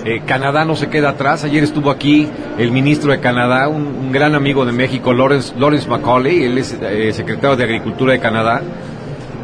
Eh, 0.04 0.22
Canadá 0.26 0.66
no 0.66 0.76
se 0.76 0.90
queda 0.90 1.12
atrás. 1.12 1.46
Ayer 1.46 1.64
estuvo 1.64 1.90
aquí 1.90 2.28
el 2.58 2.72
ministro 2.72 3.12
de 3.12 3.22
Canadá, 3.22 3.70
un, 3.70 4.12
gran 4.12 4.36
amigo 4.36 4.66
de 4.66 4.74
México, 4.74 5.14
Lawrence, 5.14 5.54
Lawrence 5.58 5.88
Macaulay, 5.88 6.44
él 6.44 6.58
es 6.58 6.78
eh, 6.80 7.14
secretario 7.14 7.56
de 7.56 7.64
Agricultura 7.64 8.12
de 8.12 8.20
Canadá. 8.20 8.62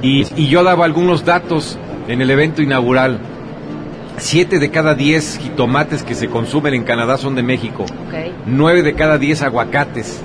Y, 0.01 0.23
yo 0.47 0.63
daba 0.63 0.83
algunos 0.83 1.23
datos 1.23 1.79
en 2.09 2.21
el 2.21 2.29
evento 2.29 2.61
inaugural. 2.61 3.19
Siete 4.17 4.59
de 4.59 4.69
cada 4.69 4.95
diez 4.95 5.39
jitomates 5.39 6.03
que 6.03 6.13
se 6.13 6.27
consumen 6.27 6.73
en 6.73 6.83
Canadá 6.83 7.17
son 7.17 7.35
de 7.35 7.43
México. 7.43 7.85
Nueve 8.45 8.83
de 8.83 8.93
cada 8.93 9.17
diez 9.17 9.41
aguacates. 9.41 10.21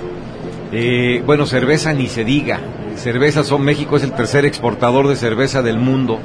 Eh, 0.71 1.23
bueno, 1.25 1.45
cerveza 1.45 1.93
ni 1.93 2.07
se 2.07 2.23
diga. 2.23 2.59
Cerveza 2.95 3.43
son 3.43 3.63
México 3.63 3.97
es 3.97 4.03
el 4.03 4.11
tercer 4.11 4.45
exportador 4.45 5.07
de 5.07 5.15
cerveza 5.15 5.61
del 5.61 5.77
mundo. 5.77 6.19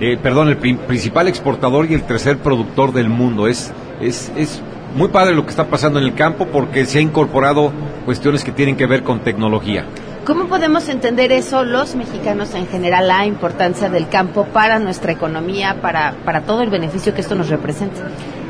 Eh, 0.00 0.18
perdón, 0.20 0.48
el 0.48 0.56
principal 0.56 1.28
exportador 1.28 1.90
y 1.90 1.94
el 1.94 2.02
tercer 2.02 2.38
productor 2.38 2.92
del 2.92 3.08
mundo. 3.08 3.46
Es, 3.46 3.72
es, 4.00 4.32
es 4.36 4.62
muy 4.96 5.08
padre 5.08 5.34
lo 5.34 5.44
que 5.44 5.50
está 5.50 5.66
pasando 5.66 5.98
en 5.98 6.06
el 6.06 6.14
campo 6.14 6.46
porque 6.46 6.86
se 6.86 6.98
ha 6.98 7.00
incorporado 7.00 7.72
cuestiones 8.04 8.44
que 8.44 8.52
tienen 8.52 8.76
que 8.76 8.86
ver 8.86 9.02
con 9.02 9.20
tecnología. 9.20 9.84
¿Cómo 10.24 10.46
podemos 10.46 10.88
entender 10.88 11.32
eso 11.32 11.64
los 11.64 11.96
mexicanos 11.96 12.54
en 12.54 12.68
general, 12.68 13.08
la 13.08 13.26
importancia 13.26 13.90
del 13.90 14.08
campo 14.08 14.44
para 14.44 14.78
nuestra 14.78 15.10
economía, 15.10 15.78
para, 15.82 16.14
para 16.24 16.42
todo 16.42 16.62
el 16.62 16.70
beneficio 16.70 17.12
que 17.12 17.22
esto 17.22 17.34
nos 17.34 17.48
representa? 17.48 18.02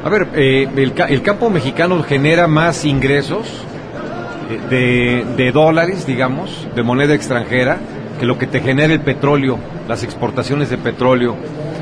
A 0.04 0.09
ver, 0.11 0.28
eh, 0.35 0.68
el, 0.76 0.92
el, 1.09 1.23
campo 1.23 1.49
mexicano 1.49 2.02
genera 2.02 2.47
más 2.47 2.85
ingresos 2.85 3.47
de, 4.70 5.52
dólares, 5.52 6.06
digamos, 6.06 6.68
de 6.75 6.82
moneda 6.82 7.14
extranjera, 7.14 7.78
que 8.18 8.26
lo 8.26 8.38
que 8.38 8.46
te 8.46 8.61
genera 8.61 8.92
el 8.92 9.00
petróleo, 9.00 9.58
las 9.88 10.02
exportaciones 10.02 10.70
de 10.70 10.78
petróleo. 10.78 11.37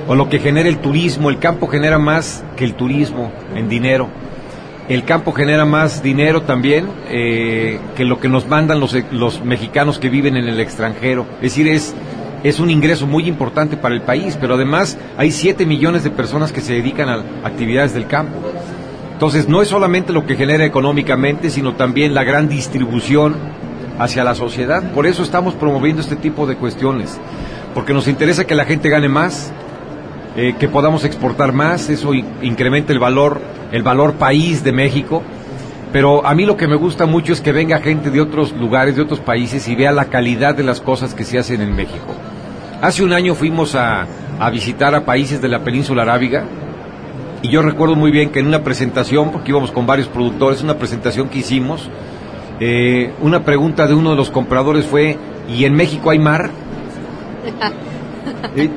o 0.08 0.14
lo 0.14 0.28
que 0.28 0.40
genera 0.40 0.68
el 0.68 0.78
turismo. 0.78 1.30
El 1.30 1.38
campo 1.38 1.68
genera 1.68 1.98
más 1.98 2.42
que 2.56 2.64
el 2.64 2.74
turismo 2.74 3.30
en 3.54 3.68
dinero. 3.68 4.08
El 4.88 5.04
campo 5.04 5.30
genera 5.30 5.64
más 5.64 6.02
dinero 6.02 6.42
también 6.42 6.88
eh, 7.08 7.78
que 7.94 8.04
lo 8.04 8.18
que 8.18 8.28
nos 8.28 8.48
mandan 8.48 8.80
los, 8.80 8.96
los 9.12 9.44
mexicanos 9.44 10.00
que 10.00 10.08
viven 10.08 10.36
en 10.36 10.48
el 10.48 10.58
extranjero. 10.58 11.26
Es 11.36 11.52
decir, 11.54 11.68
es, 11.68 11.94
es 12.42 12.58
un 12.58 12.70
ingreso 12.70 13.06
muy 13.06 13.28
importante 13.28 13.76
para 13.76 13.94
el 13.94 14.02
país, 14.02 14.36
pero 14.40 14.54
además 14.54 14.98
hay 15.16 15.30
7 15.30 15.64
millones 15.64 16.02
de 16.02 16.10
personas 16.10 16.50
que 16.50 16.60
se 16.60 16.72
dedican 16.72 17.08
a 17.08 17.22
actividades 17.44 17.94
del 17.94 18.08
campo. 18.08 18.36
Entonces, 19.20 19.50
no 19.50 19.60
es 19.60 19.68
solamente 19.68 20.14
lo 20.14 20.24
que 20.24 20.34
genera 20.34 20.64
económicamente, 20.64 21.50
sino 21.50 21.74
también 21.74 22.14
la 22.14 22.24
gran 22.24 22.48
distribución 22.48 23.36
hacia 23.98 24.24
la 24.24 24.34
sociedad. 24.34 24.82
Por 24.94 25.06
eso 25.06 25.22
estamos 25.22 25.52
promoviendo 25.52 26.00
este 26.00 26.16
tipo 26.16 26.46
de 26.46 26.56
cuestiones, 26.56 27.20
porque 27.74 27.92
nos 27.92 28.08
interesa 28.08 28.46
que 28.46 28.54
la 28.54 28.64
gente 28.64 28.88
gane 28.88 29.10
más, 29.10 29.52
eh, 30.36 30.54
que 30.58 30.68
podamos 30.68 31.04
exportar 31.04 31.52
más, 31.52 31.90
eso 31.90 32.14
incrementa 32.14 32.94
el 32.94 32.98
valor, 32.98 33.42
el 33.72 33.82
valor 33.82 34.14
país 34.14 34.64
de 34.64 34.72
México. 34.72 35.22
Pero 35.92 36.26
a 36.26 36.34
mí 36.34 36.46
lo 36.46 36.56
que 36.56 36.66
me 36.66 36.76
gusta 36.76 37.04
mucho 37.04 37.34
es 37.34 37.42
que 37.42 37.52
venga 37.52 37.78
gente 37.80 38.08
de 38.08 38.22
otros 38.22 38.52
lugares, 38.52 38.96
de 38.96 39.02
otros 39.02 39.20
países 39.20 39.68
y 39.68 39.74
vea 39.74 39.92
la 39.92 40.06
calidad 40.06 40.54
de 40.54 40.62
las 40.62 40.80
cosas 40.80 41.12
que 41.12 41.24
se 41.24 41.38
hacen 41.38 41.60
en 41.60 41.76
México. 41.76 42.14
Hace 42.80 43.02
un 43.02 43.12
año 43.12 43.34
fuimos 43.34 43.74
a, 43.74 44.06
a 44.38 44.48
visitar 44.48 44.94
a 44.94 45.04
países 45.04 45.42
de 45.42 45.48
la 45.48 45.62
península 45.62 46.04
arábiga 46.04 46.46
y 47.42 47.48
yo 47.48 47.62
recuerdo 47.62 47.96
muy 47.96 48.10
bien 48.10 48.30
que 48.30 48.40
en 48.40 48.46
una 48.46 48.62
presentación, 48.62 49.32
porque 49.32 49.50
íbamos 49.50 49.72
con 49.72 49.86
varios 49.86 50.08
productores, 50.08 50.62
una 50.62 50.78
presentación 50.78 51.28
que 51.28 51.38
hicimos, 51.38 51.88
eh, 52.60 53.12
una 53.22 53.44
pregunta 53.44 53.86
de 53.86 53.94
uno 53.94 54.10
de 54.10 54.16
los 54.16 54.30
compradores 54.30 54.84
fue, 54.84 55.16
¿y 55.48 55.64
en 55.64 55.74
México 55.74 56.10
hay 56.10 56.18
mar? 56.18 56.50
Eh, 58.54 58.68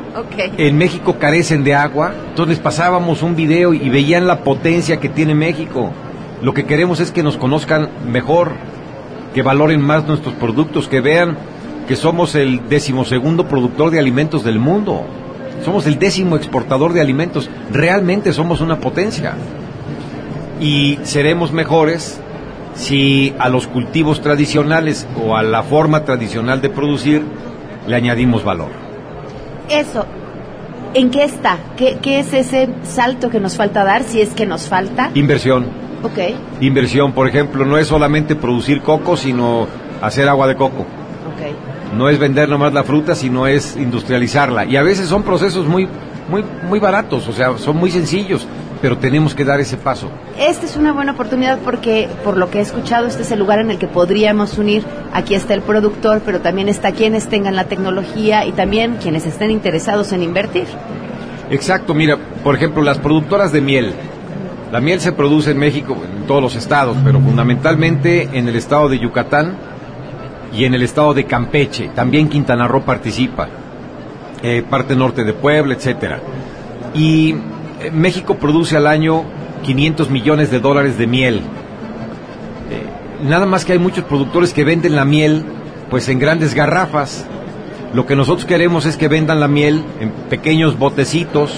En 0.58 0.78
México 0.78 1.18
carecen 1.20 1.64
de 1.64 1.76
agua, 1.76 2.14
entonces 2.30 2.60
pasábamos 2.60 3.22
un 3.24 3.36
video 3.36 3.74
y 3.74 3.90
veían 3.90 4.26
la 4.26 4.40
potencia 4.40 5.00
que 5.00 5.10
tiene 5.10 5.36
México. 5.36 5.92
Lo 6.42 6.54
que 6.54 6.66
queremos 6.66 7.00
es 7.00 7.12
que 7.12 7.24
nos 7.24 7.38
conozcan 7.38 7.90
mejor, 8.10 8.52
que 9.34 9.42
valoren 9.42 9.82
más 9.82 10.08
nuestros 10.08 10.34
productos, 10.36 10.88
que 10.88 11.02
vean 11.02 11.38
que 11.88 11.96
somos 11.96 12.36
el 12.36 12.70
decimosegundo 12.70 13.48
productor 13.48 13.92
de 13.92 14.00
alimentos 14.00 14.44
del 14.44 14.60
mundo. 14.60 15.04
Somos 15.64 15.88
el 15.88 15.98
décimo 15.98 16.36
exportador 16.36 16.94
de 16.94 17.02
alimentos. 17.02 17.50
Realmente 17.72 18.34
somos 18.34 18.62
una 18.62 18.80
potencia. 18.80 19.34
Y 20.60 21.00
seremos 21.04 21.52
mejores 21.52 22.20
si 22.76 23.34
a 23.40 23.50
los 23.50 23.68
cultivos 23.68 24.22
tradicionales 24.22 25.08
o 25.24 25.36
a 25.36 25.44
la 25.44 25.64
forma 25.64 26.04
tradicional 26.06 26.62
de 26.62 26.70
producir 26.70 27.24
le 27.88 27.96
añadimos 27.96 28.44
valor. 28.44 28.70
Eso, 29.70 30.06
¿en 30.94 31.10
qué 31.10 31.24
está? 31.24 31.58
¿Qué, 31.78 31.98
¿Qué, 32.02 32.20
es 32.20 32.34
ese 32.34 32.70
salto 32.84 33.30
que 33.30 33.40
nos 33.40 33.56
falta 33.56 33.84
dar, 33.84 34.04
si 34.04 34.22
es 34.22 34.30
que 34.30 34.46
nos 34.46 34.68
falta? 34.68 35.12
Inversión. 35.16 35.66
Ok. 36.04 36.36
Inversión, 36.62 37.14
por 37.14 37.28
ejemplo, 37.28 37.66
no 37.66 37.78
es 37.78 37.88
solamente 37.88 38.36
producir 38.36 38.82
coco, 38.82 39.16
sino 39.16 39.68
hacer 40.02 40.28
agua 40.28 40.48
de 40.48 40.56
coco. 40.56 40.86
No 41.96 42.10
es 42.10 42.18
vender 42.18 42.50
nomás 42.50 42.74
la 42.74 42.84
fruta, 42.84 43.16
sino 43.16 43.46
es 43.48 43.76
industrializarla. 43.78 44.66
Y 44.66 44.78
a 44.78 44.84
veces 44.84 45.08
son 45.08 45.24
procesos 45.24 45.68
muy, 45.68 45.88
muy, 46.30 46.44
muy 46.68 46.80
baratos, 46.80 47.28
o 47.28 47.34
sea, 47.34 47.58
son 47.58 47.78
muy 47.78 47.92
sencillos, 47.92 48.48
pero 48.82 48.98
tenemos 48.98 49.36
que 49.36 49.46
dar 49.46 49.60
ese 49.60 49.78
paso. 49.78 50.10
Esta 50.38 50.66
es 50.66 50.76
una 50.76 50.92
buena 50.92 51.12
oportunidad 51.12 51.60
porque, 51.60 52.10
por 52.24 52.38
lo 52.38 52.50
que 52.50 52.60
he 52.60 52.62
escuchado, 52.62 53.06
este 53.06 53.22
es 53.22 53.32
el 53.32 53.40
lugar 53.40 53.60
en 53.60 53.70
el 53.70 53.78
que 53.78 53.88
podríamos 53.88 54.58
unir. 54.58 54.84
Aquí 55.14 55.36
está 55.36 55.54
el 55.54 55.62
productor, 55.62 56.22
pero 56.26 56.42
también 56.42 56.68
está 56.68 56.92
quienes 56.92 57.28
tengan 57.28 57.56
la 57.56 57.66
tecnología 57.66 58.46
y 58.46 58.52
también 58.54 58.98
quienes 59.02 59.26
estén 59.26 59.52
interesados 59.52 60.12
en 60.14 60.24
invertir. 60.24 60.68
Exacto, 61.52 61.94
mira, 61.94 62.18
por 62.44 62.56
ejemplo, 62.56 62.82
las 62.82 62.98
productoras 62.98 63.52
de 63.52 63.62
miel. 63.62 63.94
La 64.72 64.82
miel 64.82 65.00
se 65.00 65.12
produce 65.12 65.52
en 65.52 65.60
México, 65.60 65.96
en 66.04 66.26
todos 66.26 66.42
los 66.42 66.56
estados, 66.56 66.98
pero 67.04 67.20
fundamentalmente 67.20 68.30
en 68.34 68.48
el 68.48 68.56
estado 68.56 68.90
de 68.90 68.98
Yucatán 68.98 69.56
y 70.54 70.66
en 70.66 70.74
el 70.74 70.84
estado 70.84 71.14
de 71.14 71.26
Campeche. 71.26 71.90
También 71.96 72.30
Quintana 72.30 72.68
Roo 72.68 72.82
participa, 72.82 73.48
eh, 74.42 74.64
parte 74.70 74.96
norte 74.96 75.24
de 75.24 75.34
Puebla, 75.34 75.74
etcétera. 75.74 76.20
Y 76.94 77.32
eh, 77.82 77.92
México 77.92 78.36
produce 78.36 78.78
al 78.78 78.88
año 78.88 79.24
500 79.64 80.10
millones 80.10 80.52
de 80.52 80.60
dólares 80.60 80.98
de 80.98 81.08
miel. 81.08 81.42
Eh, 82.70 83.24
nada 83.24 83.46
más 83.46 83.66
que 83.66 83.74
hay 83.74 83.80
muchos 83.80 84.04
productores 84.04 84.54
que 84.54 84.64
venden 84.64 84.96
la 84.96 85.06
miel 85.06 85.44
pues 85.90 86.08
en 86.10 86.20
grandes 86.20 86.54
garrafas. 86.54 87.26
Lo 87.94 88.06
que 88.06 88.16
nosotros 88.16 88.46
queremos 88.46 88.86
es 88.86 88.98
que 88.98 89.08
vendan 89.08 89.40
la 89.40 89.48
miel 89.48 89.84
en 90.00 90.10
pequeños 90.30 90.78
botecitos, 90.80 91.54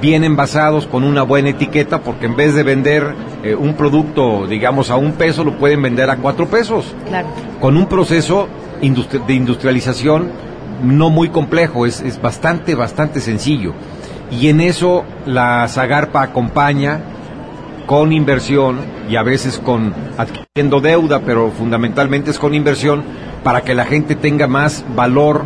bien 0.00 0.24
envasados 0.24 0.86
con 0.86 1.04
una 1.04 1.22
buena 1.22 1.50
etiqueta, 1.50 2.00
porque 2.00 2.26
en 2.26 2.36
vez 2.36 2.54
de 2.54 2.64
vender 2.64 3.14
eh, 3.42 3.54
un 3.54 3.74
producto, 3.74 4.46
digamos, 4.46 4.90
a 4.90 4.96
un 4.96 5.12
peso, 5.12 5.44
lo 5.44 5.56
pueden 5.58 5.82
vender 5.82 6.10
a 6.10 6.16
cuatro 6.16 6.46
pesos. 6.46 6.94
Claro. 7.06 7.28
Con 7.60 7.76
un 7.76 7.86
proceso 7.86 8.48
industri 8.80 9.20
de 9.26 9.34
industrialización 9.34 10.30
no 10.82 11.10
muy 11.10 11.28
complejo, 11.28 11.86
es, 11.86 12.00
es 12.00 12.20
bastante, 12.20 12.74
bastante 12.74 13.20
sencillo. 13.20 13.74
Y 14.30 14.48
en 14.48 14.60
eso 14.60 15.04
la 15.26 15.66
Zagarpa 15.68 16.22
acompaña 16.22 17.00
con 17.86 18.12
inversión 18.12 18.80
y 19.08 19.16
a 19.16 19.22
veces 19.22 19.58
con 19.58 19.94
adquiriendo 20.18 20.80
deuda, 20.80 21.20
pero 21.20 21.50
fundamentalmente 21.50 22.30
es 22.30 22.38
con 22.38 22.54
inversión 22.54 23.02
para 23.42 23.62
que 23.62 23.74
la 23.74 23.86
gente 23.86 24.14
tenga 24.14 24.46
más 24.46 24.84
valor, 24.94 25.44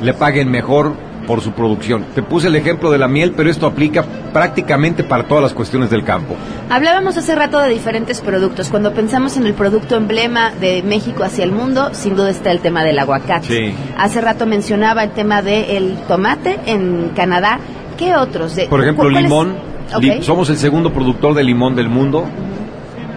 le 0.00 0.14
paguen 0.14 0.50
mejor 0.50 0.92
por 1.26 1.40
su 1.40 1.52
producción. 1.52 2.04
Te 2.14 2.22
puse 2.22 2.48
el 2.48 2.56
ejemplo 2.56 2.90
de 2.90 2.98
la 2.98 3.08
miel, 3.08 3.32
pero 3.36 3.48
esto 3.50 3.66
aplica 3.66 4.04
prácticamente 4.32 5.04
para 5.04 5.24
todas 5.24 5.42
las 5.42 5.52
cuestiones 5.54 5.90
del 5.90 6.04
campo. 6.04 6.34
Hablábamos 6.70 7.16
hace 7.16 7.34
rato 7.34 7.58
de 7.60 7.68
diferentes 7.70 8.20
productos. 8.20 8.68
Cuando 8.70 8.92
pensamos 8.92 9.36
en 9.36 9.46
el 9.46 9.54
producto 9.54 9.96
emblema 9.96 10.50
de 10.52 10.82
México 10.82 11.22
hacia 11.24 11.44
el 11.44 11.52
mundo, 11.52 11.90
sin 11.92 12.16
duda 12.16 12.30
está 12.30 12.50
el 12.50 12.60
tema 12.60 12.82
del 12.84 12.98
aguacate. 12.98 13.46
Sí. 13.46 13.74
Hace 13.98 14.20
rato 14.20 14.46
mencionaba 14.46 15.04
el 15.04 15.10
tema 15.10 15.42
del 15.42 15.96
tomate 16.08 16.58
en 16.66 17.10
Canadá. 17.14 17.58
¿Qué 17.96 18.16
otros? 18.16 18.56
De, 18.56 18.66
Por 18.66 18.80
ejemplo, 18.82 19.08
limón. 19.08 19.54
Li- 20.00 20.22
somos 20.22 20.48
el 20.50 20.56
segundo 20.56 20.92
productor 20.92 21.34
de 21.34 21.44
limón 21.44 21.76
del 21.76 21.88
mundo. 21.88 22.24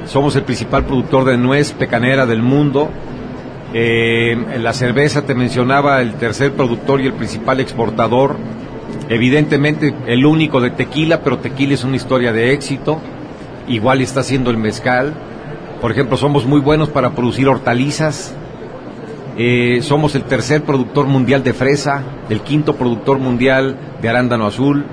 Somos 0.05 0.35
el 0.35 0.43
principal 0.43 0.85
productor 0.85 1.25
de 1.25 1.37
nuez 1.37 1.71
pecanera 1.71 2.25
del 2.25 2.41
mundo. 2.43 2.89
Eh, 3.77 4.37
la 4.61 4.71
cerveza 4.71 5.23
te 5.23 5.35
mencionaba 5.35 6.01
el 6.01 6.13
tercer 6.13 6.53
productor 6.53 7.01
y 7.01 7.07
el 7.07 7.13
principal 7.13 7.59
exportador. 7.59 8.37
Evidentemente 9.09 9.93
el 10.07 10.25
único 10.25 10.61
de 10.61 10.69
tequila, 10.69 11.21
pero 11.21 11.39
tequila 11.39 11.73
es 11.73 11.83
una 11.83 11.97
historia 11.97 12.31
de 12.31 12.53
éxito. 12.53 13.01
Igual 13.67 13.99
está 13.99 14.21
haciendo 14.21 14.49
el 14.49 14.55
mezcal. 14.55 15.13
Por 15.81 15.91
ejemplo, 15.91 16.15
somos 16.15 16.45
muy 16.45 16.61
buenos 16.61 16.87
para 16.87 17.11
producir 17.11 17.49
hortalizas. 17.49 18.33
Eh, 19.37 19.79
somos 19.81 20.15
el 20.15 20.23
tercer 20.23 20.63
productor 20.63 21.07
mundial 21.07 21.43
de 21.43 21.51
fresa, 21.51 22.01
el 22.29 22.39
quinto 22.39 22.77
productor 22.77 23.19
mundial 23.19 23.75
de 24.01 24.07
arándano 24.07 24.45
azul. 24.45 24.85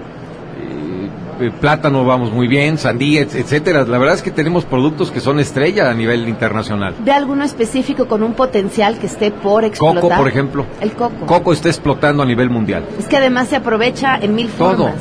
Eh, 1.43 1.51
plátano 1.51 2.05
vamos 2.05 2.31
muy 2.33 2.47
bien, 2.47 2.79
sandía, 2.79 3.23
et- 3.23 3.35
etcétera. 3.35 3.85
La 3.85 3.99
verdad 3.99 4.15
es 4.15 4.23
que 4.23 4.31
tenemos 4.31 4.65
productos 4.65 5.11
que 5.11 5.21
son 5.21 5.41
estrella 5.41 5.91
a 5.91 5.95
nivel 5.95 6.29
internacional. 6.29 6.95
¿De 7.05 7.11
alguno 7.13 7.43
específico 7.45 8.07
con 8.07 8.23
un 8.23 8.35
potencial 8.35 8.99
que 8.99 9.07
esté 9.07 9.31
por 9.33 9.65
explotar? 9.65 10.01
Coco, 10.03 10.15
por 10.17 10.29
ejemplo. 10.29 10.67
El 10.81 10.93
coco. 10.93 11.27
Coco 11.27 11.53
está 11.53 11.69
explotando 11.69 12.23
a 12.23 12.27
nivel 12.27 12.49
mundial. 12.51 12.85
Es 12.99 13.09
que 13.09 13.17
además 13.17 13.49
se 13.49 13.57
aprovecha 13.57 14.17
en 14.21 14.35
mil 14.35 14.49
Todo. 14.51 14.77
formas. 14.77 14.95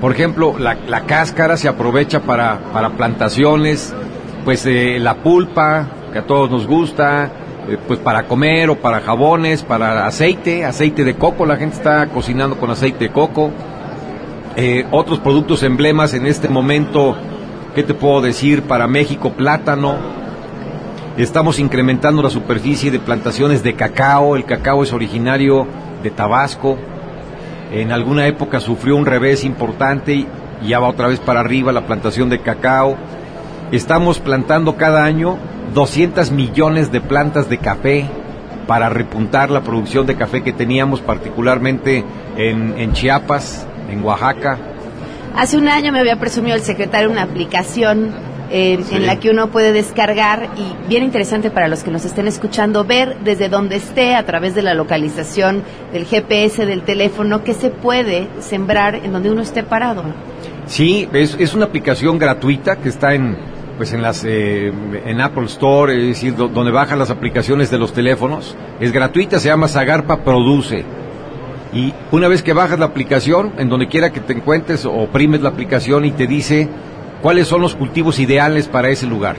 Por 0.00 0.12
ejemplo, 0.12 0.58
la, 0.58 0.76
la 0.86 1.02
cáscara 1.06 1.56
se 1.56 1.68
aprovecha 1.68 2.20
para, 2.20 2.58
para 2.72 2.90
plantaciones, 2.90 3.94
pues 4.44 4.66
eh, 4.66 4.98
la 5.00 5.14
pulpa, 5.14 5.88
que 6.12 6.18
a 6.18 6.22
todos 6.26 6.50
nos 6.50 6.66
gusta, 6.66 7.30
eh, 7.68 7.78
pues 7.86 7.98
para 8.00 8.24
comer 8.24 8.68
o 8.68 8.76
para 8.76 9.00
jabones, 9.00 9.62
para 9.62 10.06
aceite, 10.06 10.64
aceite 10.66 11.02
de 11.04 11.14
coco, 11.14 11.46
la 11.46 11.56
gente 11.56 11.76
está 11.76 12.06
cocinando 12.08 12.56
con 12.58 12.70
aceite 12.70 13.04
de 13.06 13.10
coco. 13.10 13.50
Eh, 14.58 14.86
otros 14.90 15.18
productos 15.18 15.62
emblemas 15.62 16.14
en 16.14 16.24
este 16.24 16.48
momento, 16.48 17.14
¿qué 17.74 17.82
te 17.82 17.92
puedo 17.92 18.22
decir? 18.22 18.62
Para 18.62 18.86
México, 18.86 19.32
plátano. 19.32 19.96
Estamos 21.18 21.58
incrementando 21.58 22.22
la 22.22 22.30
superficie 22.30 22.90
de 22.90 22.98
plantaciones 22.98 23.62
de 23.62 23.74
cacao. 23.74 24.34
El 24.34 24.46
cacao 24.46 24.82
es 24.82 24.94
originario 24.94 25.66
de 26.02 26.10
Tabasco. 26.10 26.78
En 27.70 27.92
alguna 27.92 28.26
época 28.28 28.58
sufrió 28.58 28.96
un 28.96 29.04
revés 29.04 29.44
importante 29.44 30.14
y 30.14 30.26
ya 30.66 30.78
va 30.78 30.88
otra 30.88 31.08
vez 31.08 31.20
para 31.20 31.40
arriba 31.40 31.70
la 31.70 31.86
plantación 31.86 32.30
de 32.30 32.40
cacao. 32.40 32.96
Estamos 33.72 34.20
plantando 34.20 34.76
cada 34.76 35.04
año 35.04 35.36
200 35.74 36.30
millones 36.30 36.90
de 36.90 37.02
plantas 37.02 37.50
de 37.50 37.58
café 37.58 38.06
para 38.66 38.88
repuntar 38.88 39.50
la 39.50 39.60
producción 39.60 40.06
de 40.06 40.16
café 40.16 40.42
que 40.42 40.54
teníamos 40.54 41.00
particularmente 41.02 42.04
en, 42.38 42.74
en 42.78 42.94
Chiapas, 42.94 43.66
en 43.88 44.02
Oaxaca. 44.04 44.58
Hace 45.36 45.58
un 45.58 45.68
año 45.68 45.92
me 45.92 46.00
había 46.00 46.18
presumido 46.18 46.56
el 46.56 46.62
secretario 46.62 47.10
una 47.10 47.22
aplicación 47.22 48.14
eh, 48.50 48.78
en 48.92 49.06
la 49.06 49.18
que 49.18 49.30
uno 49.30 49.48
puede 49.48 49.72
descargar 49.72 50.50
y 50.56 50.88
bien 50.88 51.02
interesante 51.02 51.50
para 51.50 51.66
los 51.66 51.82
que 51.82 51.90
nos 51.90 52.04
estén 52.04 52.28
escuchando 52.28 52.84
ver 52.84 53.16
desde 53.24 53.48
donde 53.48 53.76
esté 53.76 54.14
a 54.14 54.24
través 54.24 54.54
de 54.54 54.62
la 54.62 54.72
localización 54.72 55.64
del 55.92 56.04
GPS 56.04 56.64
del 56.64 56.82
teléfono 56.82 57.42
que 57.42 57.54
se 57.54 57.70
puede 57.70 58.28
sembrar 58.38 58.94
en 58.94 59.12
donde 59.12 59.30
uno 59.30 59.42
esté 59.42 59.64
parado. 59.64 60.04
Sí, 60.66 61.08
es, 61.12 61.36
es 61.38 61.54
una 61.54 61.66
aplicación 61.66 62.18
gratuita 62.18 62.76
que 62.76 62.88
está 62.88 63.14
en 63.14 63.36
pues 63.76 63.92
en 63.92 64.00
las 64.00 64.24
eh, 64.24 64.72
en 65.04 65.20
Apple 65.20 65.44
Store, 65.46 65.94
es 65.94 66.06
decir, 66.08 66.34
donde 66.34 66.70
bajan 66.70 66.98
las 66.98 67.10
aplicaciones 67.10 67.70
de 67.70 67.78
los 67.78 67.92
teléfonos. 67.92 68.56
Es 68.80 68.92
gratuita, 68.92 69.38
se 69.38 69.48
llama 69.48 69.68
Zagarpa 69.68 70.18
Produce. 70.24 70.84
Y 71.72 71.92
una 72.12 72.28
vez 72.28 72.42
que 72.42 72.52
bajas 72.52 72.78
la 72.78 72.86
aplicación, 72.86 73.52
en 73.58 73.68
donde 73.68 73.88
quiera 73.88 74.12
que 74.12 74.20
te 74.20 74.32
encuentres, 74.32 74.84
oprimes 74.86 75.40
la 75.40 75.50
aplicación 75.50 76.04
y 76.04 76.12
te 76.12 76.26
dice 76.26 76.68
cuáles 77.22 77.48
son 77.48 77.60
los 77.60 77.74
cultivos 77.74 78.18
ideales 78.18 78.68
para 78.68 78.88
ese 78.88 79.06
lugar. 79.06 79.36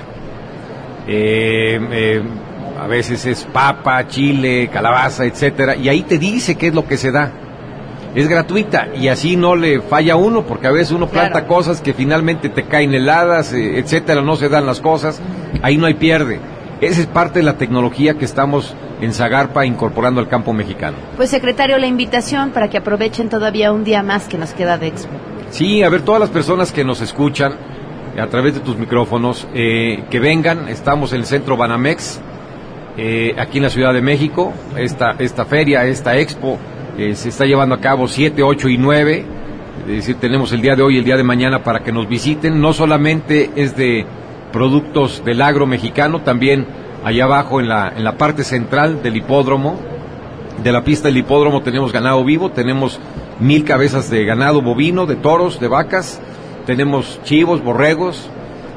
Eh, 1.07 1.79
eh, 1.91 2.21
a 2.79 2.87
veces 2.87 3.25
es 3.25 3.45
papa, 3.45 4.07
chile, 4.07 4.69
calabaza, 4.71 5.25
etcétera, 5.25 5.75
y 5.75 5.89
ahí 5.89 6.03
te 6.03 6.17
dice 6.17 6.55
qué 6.55 6.67
es 6.67 6.75
lo 6.75 6.85
que 6.85 6.97
se 6.97 7.11
da. 7.11 7.31
Es 8.13 8.27
gratuita 8.27 8.87
y 8.95 9.09
así 9.09 9.35
no 9.35 9.55
le 9.55 9.81
falla 9.81 10.13
a 10.13 10.15
uno, 10.17 10.43
porque 10.45 10.67
a 10.67 10.71
veces 10.71 10.91
uno 10.91 11.07
planta 11.07 11.47
cosas 11.47 11.81
que 11.81 11.93
finalmente 11.93 12.49
te 12.49 12.63
caen 12.63 12.93
heladas, 12.93 13.53
eh, 13.53 13.79
etcétera, 13.79 14.21
no 14.21 14.35
se 14.35 14.49
dan 14.49 14.65
las 14.65 14.81
cosas, 14.81 15.21
ahí 15.61 15.77
no 15.77 15.85
hay 15.85 15.95
pierde. 15.95 16.39
Esa 16.79 17.01
es 17.01 17.07
parte 17.07 17.39
de 17.39 17.43
la 17.43 17.57
tecnología 17.57 18.15
que 18.15 18.25
estamos 18.25 18.75
en 19.01 19.11
Zagarpa 19.11 19.65
incorporando 19.65 20.21
al 20.21 20.27
campo 20.27 20.53
mexicano. 20.53 20.97
Pues 21.15 21.31
secretario, 21.31 21.77
la 21.79 21.87
invitación 21.87 22.51
para 22.51 22.69
que 22.69 22.77
aprovechen 22.77 23.29
todavía 23.29 23.71
un 23.71 23.83
día 23.83 24.03
más 24.03 24.27
que 24.27 24.37
nos 24.37 24.51
queda 24.51 24.77
de 24.77 24.87
expo. 24.87 25.11
Sí, 25.49 25.81
a 25.81 25.89
ver, 25.89 26.01
todas 26.01 26.19
las 26.19 26.29
personas 26.29 26.71
que 26.71 26.83
nos 26.83 27.01
escuchan 27.01 27.53
a 28.19 28.27
través 28.27 28.53
de 28.53 28.59
tus 28.59 28.77
micrófonos, 28.77 29.47
eh, 29.53 30.03
que 30.09 30.19
vengan, 30.19 30.69
estamos 30.69 31.13
en 31.13 31.19
el 31.19 31.25
centro 31.25 31.57
Banamex, 31.57 32.19
eh, 32.97 33.35
aquí 33.37 33.57
en 33.57 33.63
la 33.63 33.69
Ciudad 33.69 33.93
de 33.93 34.01
México, 34.01 34.53
esta, 34.75 35.15
esta 35.19 35.45
feria, 35.45 35.85
esta 35.85 36.17
expo, 36.17 36.57
eh, 36.97 37.15
se 37.15 37.29
está 37.29 37.45
llevando 37.45 37.75
a 37.75 37.79
cabo 37.79 38.07
7, 38.07 38.41
8 38.41 38.69
y 38.69 38.77
9, 38.77 39.25
es 39.81 39.87
decir, 39.87 40.15
tenemos 40.15 40.51
el 40.51 40.61
día 40.61 40.75
de 40.75 40.81
hoy 40.81 40.95
y 40.95 40.97
el 40.99 41.05
día 41.05 41.15
de 41.15 41.23
mañana 41.23 41.63
para 41.63 41.81
que 41.81 41.91
nos 41.91 42.07
visiten, 42.07 42.59
no 42.59 42.73
solamente 42.73 43.51
es 43.55 43.77
de 43.77 44.05
productos 44.51 45.23
del 45.23 45.41
agro 45.41 45.65
mexicano, 45.65 46.21
también 46.21 46.65
allá 47.03 47.25
abajo 47.25 47.59
en 47.59 47.69
la, 47.69 47.93
en 47.95 48.03
la 48.03 48.17
parte 48.17 48.43
central 48.43 49.01
del 49.03 49.17
hipódromo, 49.17 49.77
de 50.63 50.71
la 50.71 50.83
pista 50.83 51.07
del 51.07 51.17
hipódromo 51.17 51.61
tenemos 51.61 51.91
ganado 51.91 52.23
vivo, 52.23 52.49
tenemos 52.49 52.99
mil 53.39 53.63
cabezas 53.63 54.09
de 54.09 54.25
ganado 54.25 54.61
bovino, 54.61 55.05
de 55.05 55.15
toros, 55.15 55.59
de 55.59 55.67
vacas, 55.67 56.19
tenemos 56.65 57.19
chivos, 57.23 57.63
borregos, 57.63 58.29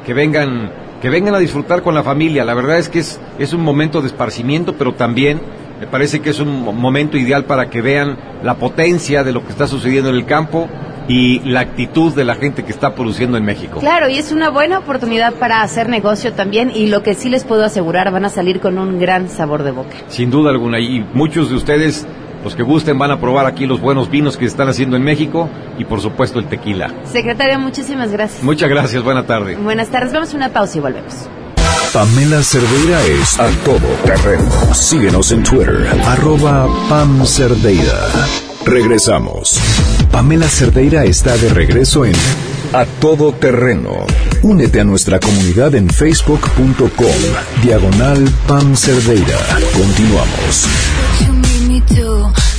que 0.04 0.14
vengan, 0.14 0.70
que 1.00 1.10
vengan 1.10 1.34
a 1.34 1.38
disfrutar 1.38 1.82
con 1.82 1.94
la 1.94 2.02
familia. 2.02 2.44
La 2.44 2.54
verdad 2.54 2.78
es 2.78 2.88
que 2.88 3.00
es, 3.00 3.20
es 3.38 3.52
un 3.52 3.62
momento 3.62 4.00
de 4.00 4.08
esparcimiento, 4.08 4.74
pero 4.74 4.94
también 4.94 5.40
me 5.80 5.86
parece 5.86 6.20
que 6.20 6.30
es 6.30 6.40
un 6.40 6.62
momento 6.76 7.16
ideal 7.16 7.44
para 7.44 7.70
que 7.70 7.80
vean 7.80 8.18
la 8.42 8.56
potencia 8.56 9.24
de 9.24 9.32
lo 9.32 9.42
que 9.42 9.50
está 9.50 9.66
sucediendo 9.66 10.10
en 10.10 10.16
el 10.16 10.26
campo 10.26 10.68
y 11.08 11.40
la 11.40 11.60
actitud 11.60 12.14
de 12.14 12.24
la 12.24 12.34
gente 12.34 12.64
que 12.64 12.70
está 12.70 12.94
produciendo 12.94 13.36
en 13.36 13.44
México. 13.44 13.80
Claro, 13.80 14.08
y 14.08 14.18
es 14.18 14.32
una 14.32 14.50
buena 14.50 14.78
oportunidad 14.78 15.34
para 15.34 15.62
hacer 15.62 15.88
negocio 15.88 16.32
también 16.32 16.70
y 16.74 16.86
lo 16.86 17.02
que 17.02 17.14
sí 17.14 17.28
les 17.28 17.44
puedo 17.44 17.64
asegurar, 17.64 18.10
van 18.12 18.24
a 18.24 18.28
salir 18.30 18.60
con 18.60 18.78
un 18.78 18.98
gran 18.98 19.28
sabor 19.28 19.62
de 19.62 19.72
boca. 19.72 19.96
Sin 20.08 20.30
duda 20.30 20.50
alguna, 20.50 20.78
y 20.80 21.04
muchos 21.12 21.50
de 21.50 21.56
ustedes, 21.56 22.06
los 22.44 22.54
que 22.54 22.62
gusten, 22.62 22.98
van 22.98 23.10
a 23.10 23.20
probar 23.20 23.46
aquí 23.46 23.66
los 23.66 23.80
buenos 23.80 24.10
vinos 24.10 24.36
que 24.36 24.44
se 24.44 24.50
están 24.50 24.68
haciendo 24.68 24.96
en 24.96 25.02
México 25.02 25.48
y 25.78 25.84
por 25.84 26.00
supuesto 26.00 26.38
el 26.38 26.46
tequila. 26.46 26.92
Secretaria, 27.04 27.58
muchísimas 27.58 28.12
gracias. 28.12 28.42
Muchas 28.42 28.68
gracias, 28.68 29.02
buena 29.02 29.26
tarde. 29.26 29.56
Buenas 29.56 29.88
tardes, 29.88 30.12
vamos 30.12 30.32
a 30.32 30.36
una 30.36 30.48
pausa 30.50 30.78
y 30.78 30.80
volvemos. 30.80 31.28
Pamela 31.92 32.40
Cerdeira 32.42 33.04
es 33.04 33.40
a 33.40 33.48
todo 33.64 33.80
terreno. 34.04 34.48
Síguenos 34.72 35.32
en 35.32 35.42
Twitter, 35.42 35.88
arroba 36.06 36.68
Pam 36.88 37.26
Cerdeira. 37.26 37.98
Regresamos. 38.64 39.58
Pamela 40.10 40.48
Cerdeira 40.48 41.04
está 41.04 41.36
de 41.36 41.48
regreso 41.48 42.04
en 42.04 42.14
A 42.72 42.84
Todo 42.84 43.32
Terreno. 43.32 44.06
Únete 44.42 44.80
a 44.80 44.84
nuestra 44.84 45.20
comunidad 45.20 45.74
en 45.74 45.88
facebook.com, 45.88 47.06
diagonal 47.62 48.28
Pam 48.46 48.76
Cerdeira. 48.76 49.38
Continuamos. 49.72 50.66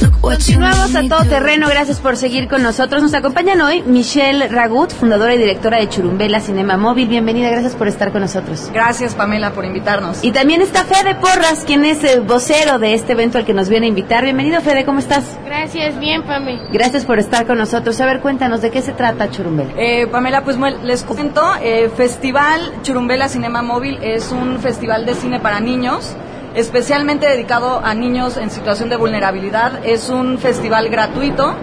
Continuamos 0.09 0.95
a 0.95 1.03
todo 1.07 1.25
terreno, 1.25 1.67
gracias 1.67 1.99
por 1.99 2.17
seguir 2.17 2.47
con 2.47 2.63
nosotros. 2.63 3.03
Nos 3.03 3.13
acompañan 3.13 3.61
hoy 3.61 3.83
Michelle 3.83 4.47
Ragut, 4.47 4.91
fundadora 4.91 5.35
y 5.35 5.37
directora 5.37 5.77
de 5.77 5.89
Churumbela 5.89 6.39
Cinema 6.39 6.77
Móvil. 6.77 7.07
Bienvenida, 7.07 7.49
gracias 7.49 7.75
por 7.75 7.87
estar 7.87 8.11
con 8.11 8.21
nosotros. 8.21 8.69
Gracias 8.73 9.13
Pamela 9.13 9.51
por 9.51 9.65
invitarnos. 9.65 10.23
Y 10.23 10.31
también 10.31 10.61
está 10.61 10.85
Fede 10.85 11.15
Porras, 11.15 11.63
quien 11.65 11.85
es 11.85 12.03
el 12.03 12.21
vocero 12.21 12.79
de 12.79 12.93
este 12.93 13.13
evento 13.13 13.37
al 13.37 13.45
que 13.45 13.53
nos 13.53 13.69
viene 13.69 13.85
a 13.85 13.89
invitar. 13.89 14.23
Bienvenido 14.23 14.61
Fede, 14.61 14.85
¿cómo 14.85 14.99
estás? 14.99 15.37
Gracias, 15.45 15.99
bien 15.99 16.23
Pame. 16.23 16.59
Gracias 16.71 17.05
por 17.05 17.19
estar 17.19 17.45
con 17.45 17.57
nosotros. 17.57 17.99
A 18.01 18.05
ver, 18.05 18.21
cuéntanos, 18.21 18.61
¿de 18.61 18.71
qué 18.71 18.81
se 18.81 18.93
trata 18.93 19.29
Churumbela? 19.29 19.73
Eh, 19.77 20.07
Pamela, 20.07 20.43
pues 20.43 20.57
les 20.83 21.03
cuento, 21.03 21.43
eh, 21.61 21.91
Festival 21.95 22.71
Churumbela 22.81 23.29
Cinema 23.29 23.61
Móvil 23.61 23.99
es 24.01 24.31
un 24.31 24.59
festival 24.59 25.05
de 25.05 25.13
cine 25.13 25.39
para 25.39 25.59
niños 25.59 26.15
especialmente 26.55 27.27
dedicado 27.27 27.81
a 27.83 27.93
niños 27.93 28.37
en 28.37 28.49
situación 28.49 28.89
de 28.89 28.97
vulnerabilidad. 28.97 29.85
Es 29.85 30.09
un 30.09 30.37
festival 30.37 30.89
gratuito. 30.89 31.55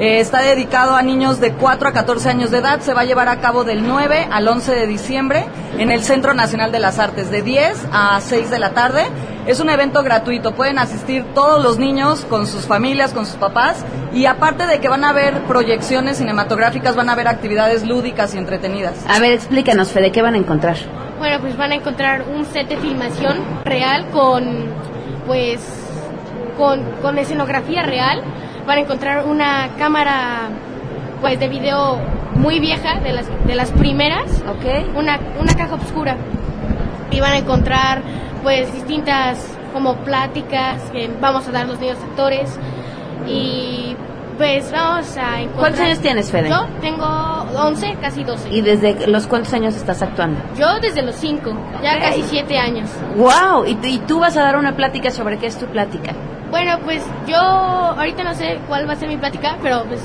Eh, 0.00 0.20
está 0.20 0.40
dedicado 0.40 0.96
a 0.96 1.02
niños 1.02 1.38
de 1.40 1.52
4 1.52 1.88
a 1.88 1.92
14 1.92 2.30
años 2.30 2.50
de 2.50 2.58
edad. 2.58 2.80
Se 2.80 2.94
va 2.94 3.02
a 3.02 3.04
llevar 3.04 3.28
a 3.28 3.40
cabo 3.40 3.64
del 3.64 3.86
9 3.86 4.28
al 4.30 4.48
11 4.48 4.74
de 4.74 4.86
diciembre 4.86 5.46
en 5.78 5.90
el 5.90 6.02
Centro 6.02 6.34
Nacional 6.34 6.72
de 6.72 6.80
las 6.80 6.98
Artes, 6.98 7.30
de 7.30 7.42
10 7.42 7.86
a 7.92 8.20
6 8.20 8.50
de 8.50 8.58
la 8.58 8.70
tarde. 8.70 9.04
Es 9.46 9.58
un 9.58 9.68
evento 9.70 10.02
gratuito. 10.04 10.54
Pueden 10.54 10.78
asistir 10.78 11.24
todos 11.34 11.62
los 11.62 11.78
niños 11.78 12.24
con 12.26 12.46
sus 12.46 12.64
familias, 12.66 13.12
con 13.12 13.26
sus 13.26 13.34
papás. 13.34 13.84
Y 14.14 14.26
aparte 14.26 14.66
de 14.66 14.78
que 14.78 14.88
van 14.88 15.04
a 15.04 15.08
haber 15.08 15.42
proyecciones 15.44 16.18
cinematográficas, 16.18 16.94
van 16.94 17.08
a 17.08 17.12
haber 17.12 17.26
actividades 17.26 17.84
lúdicas 17.84 18.34
y 18.34 18.38
entretenidas. 18.38 19.04
A 19.08 19.18
ver, 19.18 19.32
explícanos, 19.32 19.90
Fede, 19.90 20.12
¿qué 20.12 20.22
van 20.22 20.34
a 20.34 20.38
encontrar? 20.38 20.76
Bueno, 21.18 21.40
pues 21.40 21.56
van 21.56 21.72
a 21.72 21.74
encontrar 21.74 22.24
un 22.32 22.44
set 22.44 22.68
de 22.68 22.76
filmación 22.76 23.38
real 23.64 24.06
con, 24.12 24.66
pues, 25.26 25.60
con, 26.56 26.80
con 27.02 27.18
escenografía 27.18 27.82
real. 27.82 28.22
Van 28.64 28.78
a 28.78 28.80
encontrar 28.82 29.26
una 29.26 29.70
cámara, 29.76 30.50
pues, 31.20 31.40
de 31.40 31.48
video 31.48 31.98
muy 32.36 32.60
vieja, 32.60 33.00
de 33.00 33.12
las, 33.12 33.26
de 33.44 33.54
las 33.56 33.70
primeras. 33.72 34.30
Ok. 34.48 34.96
Una, 34.96 35.18
una 35.40 35.54
caja 35.54 35.74
oscura. 35.74 36.16
Y 37.10 37.20
van 37.20 37.32
a 37.32 37.38
encontrar, 37.38 38.02
pues, 38.42 38.72
distintas 38.72 39.38
como 39.72 39.96
pláticas 39.96 40.82
que 40.90 41.10
vamos 41.20 41.48
a 41.48 41.52
dar 41.52 41.66
los 41.66 41.80
niños 41.80 41.98
actores. 41.98 42.58
Y 43.26 43.96
pues 44.36 44.70
vamos 44.72 45.16
a 45.16 45.40
encontrar... 45.40 45.60
¿Cuántos 45.60 45.80
años 45.80 45.98
tienes, 46.00 46.30
Fede? 46.30 46.48
Yo 46.48 46.66
tengo 46.80 47.06
11, 47.56 47.96
casi 48.00 48.24
12. 48.24 48.50
¿Y 48.50 48.60
desde 48.62 49.06
los 49.06 49.26
cuántos 49.26 49.52
años 49.52 49.76
estás 49.76 50.02
actuando? 50.02 50.40
Yo 50.58 50.80
desde 50.80 51.02
los 51.02 51.14
5, 51.16 51.52
ya 51.82 52.00
casi 52.00 52.22
7 52.22 52.58
años. 52.58 52.90
¡Wow! 53.16 53.66
¿Y, 53.66 53.78
¿Y, 53.86 53.98
tú 54.00 54.20
vas 54.20 54.36
a 54.36 54.42
dar 54.42 54.56
una 54.56 54.74
plática 54.74 55.10
sobre 55.10 55.38
qué 55.38 55.46
es 55.46 55.58
tu 55.58 55.66
plática? 55.66 56.12
Bueno, 56.50 56.78
pues 56.84 57.02
yo 57.26 57.36
ahorita 57.36 58.24
no 58.24 58.34
sé 58.34 58.58
cuál 58.68 58.88
va 58.88 58.94
a 58.94 58.96
ser 58.96 59.08
mi 59.08 59.16
plática, 59.16 59.56
pero 59.62 59.84
pues 59.84 60.00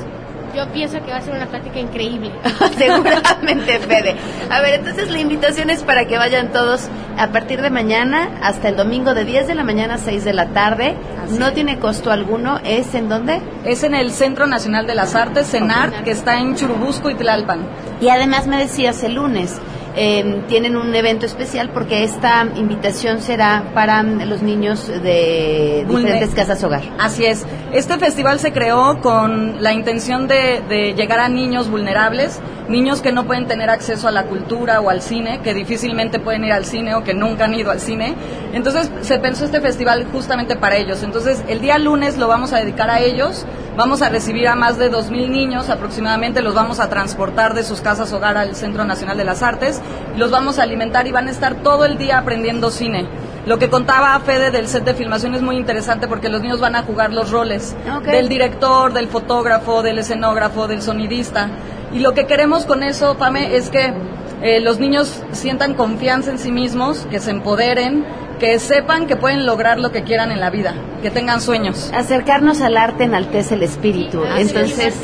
yo 0.57 0.67
pienso 0.69 0.97
que 1.05 1.11
va 1.11 1.17
a 1.17 1.21
ser 1.21 1.35
una 1.35 1.45
plática 1.45 1.79
increíble. 1.79 2.31
Seguramente, 2.77 3.77
Fede. 3.79 4.15
A 4.49 4.59
ver, 4.61 4.79
entonces 4.79 5.11
la 5.11 5.19
invitación 5.19 5.69
es 5.69 5.83
para 5.83 6.05
que 6.05 6.17
vayan 6.17 6.51
todos 6.51 6.89
a 7.15 7.27
partir 7.27 7.61
de 7.61 7.69
mañana 7.69 8.39
hasta 8.41 8.69
el 8.69 8.75
domingo 8.75 9.13
de 9.13 9.23
10 9.23 9.47
de 9.47 9.53
la 9.53 9.63
mañana 9.63 9.95
a 9.95 9.97
6 9.99 10.25
de 10.25 10.33
la 10.33 10.47
tarde. 10.47 10.95
Así 11.23 11.37
no 11.37 11.47
es. 11.47 11.53
tiene 11.53 11.77
costo 11.77 12.11
alguno. 12.11 12.59
¿Es 12.63 12.95
en 12.95 13.07
dónde? 13.07 13.39
Es 13.65 13.83
en 13.83 13.93
el 13.93 14.11
Centro 14.11 14.47
Nacional 14.47 14.87
de 14.87 14.95
las 14.95 15.13
Artes, 15.13 15.47
CENAR, 15.51 16.03
que 16.03 16.11
está 16.11 16.39
en 16.39 16.55
Churubusco 16.55 17.11
y 17.11 17.15
Tlalpan. 17.15 17.59
Y 18.01 18.09
además 18.09 18.47
me 18.47 18.57
decías 18.57 19.03
el 19.03 19.13
lunes. 19.13 19.61
Eh, 19.99 20.43
tienen 20.47 20.77
un 20.77 20.93
evento 20.93 21.25
especial 21.25 21.71
porque 21.73 22.03
esta 22.03 22.45
invitación 22.55 23.19
será 23.19 23.71
para 23.73 24.03
los 24.03 24.43
niños 24.43 24.87
de 24.87 25.87
diferentes 25.89 26.35
casas 26.35 26.63
hogar. 26.63 26.83
Así 26.99 27.25
es. 27.25 27.47
Este 27.73 27.97
festival 27.97 28.37
se 28.37 28.51
creó 28.51 29.01
con 29.01 29.63
la 29.63 29.73
intención 29.73 30.27
de, 30.27 30.61
de, 30.69 30.93
llegar 30.93 31.19
a 31.19 31.29
niños 31.29 31.71
vulnerables, 31.71 32.39
niños 32.69 33.01
que 33.01 33.11
no 33.11 33.25
pueden 33.25 33.47
tener 33.47 33.71
acceso 33.71 34.07
a 34.07 34.11
la 34.11 34.25
cultura 34.25 34.81
o 34.81 34.91
al 34.91 35.01
cine, 35.01 35.39
que 35.43 35.55
difícilmente 35.55 36.19
pueden 36.19 36.45
ir 36.45 36.53
al 36.53 36.65
cine 36.65 36.93
o 36.93 37.03
que 37.03 37.15
nunca 37.15 37.45
han 37.45 37.55
ido 37.55 37.71
al 37.71 37.79
cine. 37.79 38.13
Entonces 38.53 38.91
se 39.01 39.17
pensó 39.17 39.45
este 39.45 39.61
festival 39.61 40.05
justamente 40.11 40.55
para 40.55 40.77
ellos. 40.77 41.01
Entonces 41.01 41.43
el 41.47 41.59
día 41.59 41.79
lunes 41.79 42.19
lo 42.19 42.27
vamos 42.27 42.53
a 42.53 42.59
dedicar 42.59 42.91
a 42.91 42.99
ellos. 42.99 43.47
Vamos 43.77 44.01
a 44.01 44.09
recibir 44.09 44.47
a 44.47 44.55
más 44.55 44.79
de 44.79 44.91
2.000 44.91 45.29
niños 45.29 45.69
aproximadamente, 45.69 46.41
los 46.41 46.55
vamos 46.55 46.79
a 46.79 46.89
transportar 46.89 47.53
de 47.53 47.63
sus 47.63 47.79
casas 47.79 48.11
hogar 48.11 48.35
al 48.35 48.55
Centro 48.55 48.85
Nacional 48.85 49.17
de 49.17 49.23
las 49.23 49.43
Artes, 49.43 49.83
los 50.15 50.31
vamos 50.31 50.57
a 50.57 50.63
alimentar 50.63 51.05
y 51.05 51.11
van 51.11 51.27
a 51.27 51.29
estar 51.29 51.61
todo 51.61 51.85
el 51.85 51.99
día 51.99 52.17
aprendiendo 52.17 52.71
cine. 52.71 53.07
Lo 53.45 53.59
que 53.59 53.69
contaba 53.69 54.19
Fede 54.21 54.49
del 54.49 54.67
set 54.67 54.83
de 54.83 54.95
filmación 54.95 55.35
es 55.35 55.43
muy 55.43 55.57
interesante 55.57 56.07
porque 56.07 56.27
los 56.27 56.41
niños 56.41 56.59
van 56.59 56.75
a 56.75 56.81
jugar 56.81 57.13
los 57.13 57.29
roles 57.29 57.75
okay. 57.99 58.13
del 58.13 58.29
director, 58.29 58.93
del 58.93 59.09
fotógrafo, 59.09 59.83
del 59.83 59.99
escenógrafo, 59.99 60.67
del 60.67 60.81
sonidista. 60.81 61.47
Y 61.93 61.99
lo 61.99 62.15
que 62.15 62.25
queremos 62.25 62.65
con 62.65 62.81
eso, 62.81 63.15
Pame, 63.15 63.55
es 63.57 63.69
que 63.69 63.93
eh, 64.41 64.59
los 64.59 64.79
niños 64.79 65.21
sientan 65.33 65.75
confianza 65.75 66.31
en 66.31 66.39
sí 66.39 66.51
mismos, 66.51 67.05
que 67.11 67.19
se 67.19 67.29
empoderen, 67.29 68.03
que 68.39 68.59
sepan 68.59 69.07
que 69.07 69.15
pueden 69.15 69.45
lograr 69.45 69.79
lo 69.79 69.91
que 69.91 70.03
quieran 70.03 70.31
en 70.31 70.39
la 70.39 70.49
vida, 70.49 70.75
que 71.01 71.11
tengan 71.11 71.41
sueños. 71.41 71.91
Acercarnos 71.93 72.61
al 72.61 72.77
arte 72.77 73.05
enaltece 73.05 73.55
el 73.55 73.63
espíritu. 73.63 74.23
Entonces, 74.37 74.95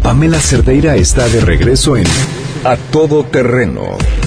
Pamela 0.02 0.40
Cerdeira 0.40 0.96
está 0.96 1.28
de 1.28 1.40
regreso 1.40 1.96
en 1.96 2.04
A 2.64 2.76
Todo 2.76 3.22
Terreno. 3.22 3.82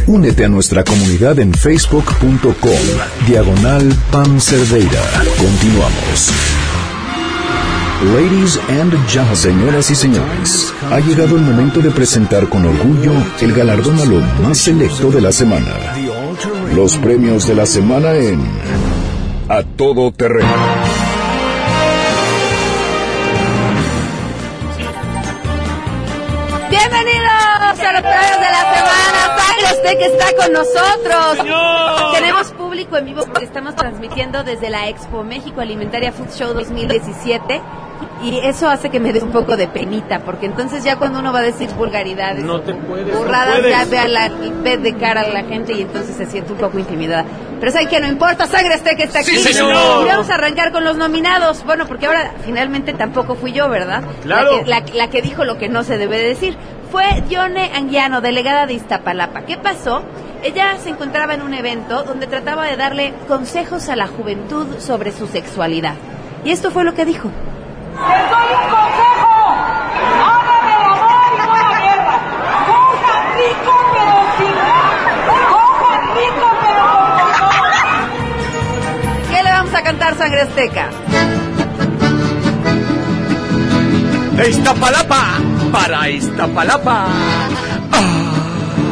Únete 0.05 0.45
a 0.45 0.47
nuestra 0.47 0.85
comunidad 0.85 1.37
en 1.39 1.53
facebook.com. 1.53 2.53
Diagonal 3.27 3.93
Pam 4.09 4.39
Cerdeira. 4.39 5.01
Continuamos. 5.37 6.31
Ladies 8.15 8.57
and 8.69 8.93
gentlemen, 9.09 9.35
señoras 9.35 9.91
y 9.91 9.95
señores, 9.95 10.73
ha 10.89 11.01
llegado 11.01 11.35
el 11.35 11.41
momento 11.41 11.81
de 11.81 11.91
presentar 11.91 12.47
con 12.47 12.63
orgullo 12.63 13.11
el 13.41 13.51
galardón 13.51 13.99
a 13.99 14.05
lo 14.05 14.21
más 14.43 14.59
selecto 14.59 15.11
de 15.11 15.19
la 15.19 15.33
semana. 15.33 15.73
Los 16.73 16.95
premios 16.95 17.45
de 17.47 17.55
la 17.55 17.65
semana 17.65 18.15
en 18.15 18.39
A 19.49 19.61
Todo 19.63 20.13
Terreno. 20.13 20.86
Bienvenidos 26.81 27.31
a 27.31 27.91
los 27.93 28.01
premios 28.01 28.39
de 28.39 28.51
la 28.51 28.75
semana. 28.75 29.37
Sangre 29.37 29.65
Azteca 29.67 30.05
está 30.05 30.43
con 30.43 30.53
nosotros. 30.53 32.13
Tenemos 32.13 32.51
público 32.51 32.97
en 32.97 33.05
vivo 33.05 33.23
porque 33.25 33.45
estamos 33.45 33.75
transmitiendo 33.75 34.43
desde 34.43 34.69
la 34.69 34.87
Expo 34.87 35.23
México 35.23 35.59
Alimentaria 35.61 36.11
Food 36.11 36.29
Show 36.31 36.53
2017. 36.53 37.61
Y 38.23 38.37
eso 38.39 38.69
hace 38.69 38.89
que 38.91 38.99
me 38.99 39.11
dé 39.13 39.21
un 39.23 39.31
poco 39.31 39.57
de 39.57 39.67
penita, 39.67 40.19
porque 40.19 40.45
entonces 40.47 40.83
ya 40.83 40.97
cuando 40.97 41.19
uno 41.19 41.31
va 41.33 41.39
a 41.39 41.43
decir 41.43 41.69
vulgaridades, 41.71 42.43
No 42.43 42.61
te 42.61 42.73
puedes, 42.73 43.07
no 43.07 43.19
burradas, 43.19 43.59
puedes. 43.59 43.71
ya 43.71 43.85
ve, 43.85 43.99
a 43.99 44.07
la, 44.07 44.29
ve 44.29 44.77
de 44.77 44.95
cara 44.97 45.21
a 45.21 45.27
la 45.29 45.43
gente 45.43 45.73
y 45.73 45.81
entonces 45.81 46.15
se 46.15 46.25
siente 46.25 46.51
un 46.51 46.57
poco 46.59 46.77
intimidada. 46.79 47.25
Pero 47.59 47.71
saben 47.71 47.87
que 47.87 47.99
no 47.99 48.07
importa, 48.07 48.47
Sangre 48.47 48.75
Azteca 48.75 49.03
está 49.03 49.19
aquí. 49.19 49.31
Sí, 49.37 49.53
señor. 49.53 49.73
Y 50.03 50.07
vamos 50.07 50.29
a 50.29 50.35
arrancar 50.35 50.71
con 50.71 50.83
los 50.83 50.97
nominados. 50.97 51.63
Bueno, 51.65 51.85
porque 51.87 52.05
ahora 52.05 52.33
finalmente 52.45 52.93
tampoco 52.93 53.35
fui 53.35 53.51
yo, 53.51 53.67
¿verdad? 53.69 54.03
Claro. 54.23 54.61
La 54.65 54.83
que, 54.85 54.93
la, 54.93 55.05
la 55.05 55.09
que 55.09 55.21
dijo 55.21 55.43
lo 55.43 55.57
que 55.57 55.69
no 55.69 55.83
se 55.83 55.97
debe 55.97 56.17
de 56.17 56.27
decir. 56.27 56.57
Fue 56.91 57.03
Yone 57.29 57.71
Anguiano, 57.75 58.21
delegada 58.21 58.65
de 58.65 58.73
Iztapalapa. 58.73 59.41
¿Qué 59.41 59.57
pasó? 59.57 60.03
Ella 60.41 60.77
se 60.81 60.89
encontraba 60.89 61.33
en 61.33 61.41
un 61.41 61.53
evento 61.53 62.03
donde 62.03 62.27
trataba 62.27 62.65
de 62.65 62.77
darle 62.77 63.13
consejos 63.27 63.89
a 63.89 63.95
la 63.95 64.07
juventud 64.07 64.79
sobre 64.79 65.11
su 65.11 65.27
sexualidad. 65.27 65.95
Y 66.45 66.51
esto 66.51 66.71
fue 66.71 66.85
lo 66.85 66.93
que 66.93 67.03
dijo. 67.05 67.29
¡Les 67.29 68.29
doy 68.29 68.47
un 68.53 68.69
consejo! 68.69 69.27
¡Hagan 70.23 70.67
el 70.69 70.81
amor 70.83 71.27
y 71.33 71.37
no 71.39 71.45
la 71.55 71.67
Sangre 80.15 80.41
Azteca? 80.41 80.89
De 84.35 84.49
Iztapalapa 84.49 85.23
para 85.71 86.09
Iztapalapa. 86.09 87.07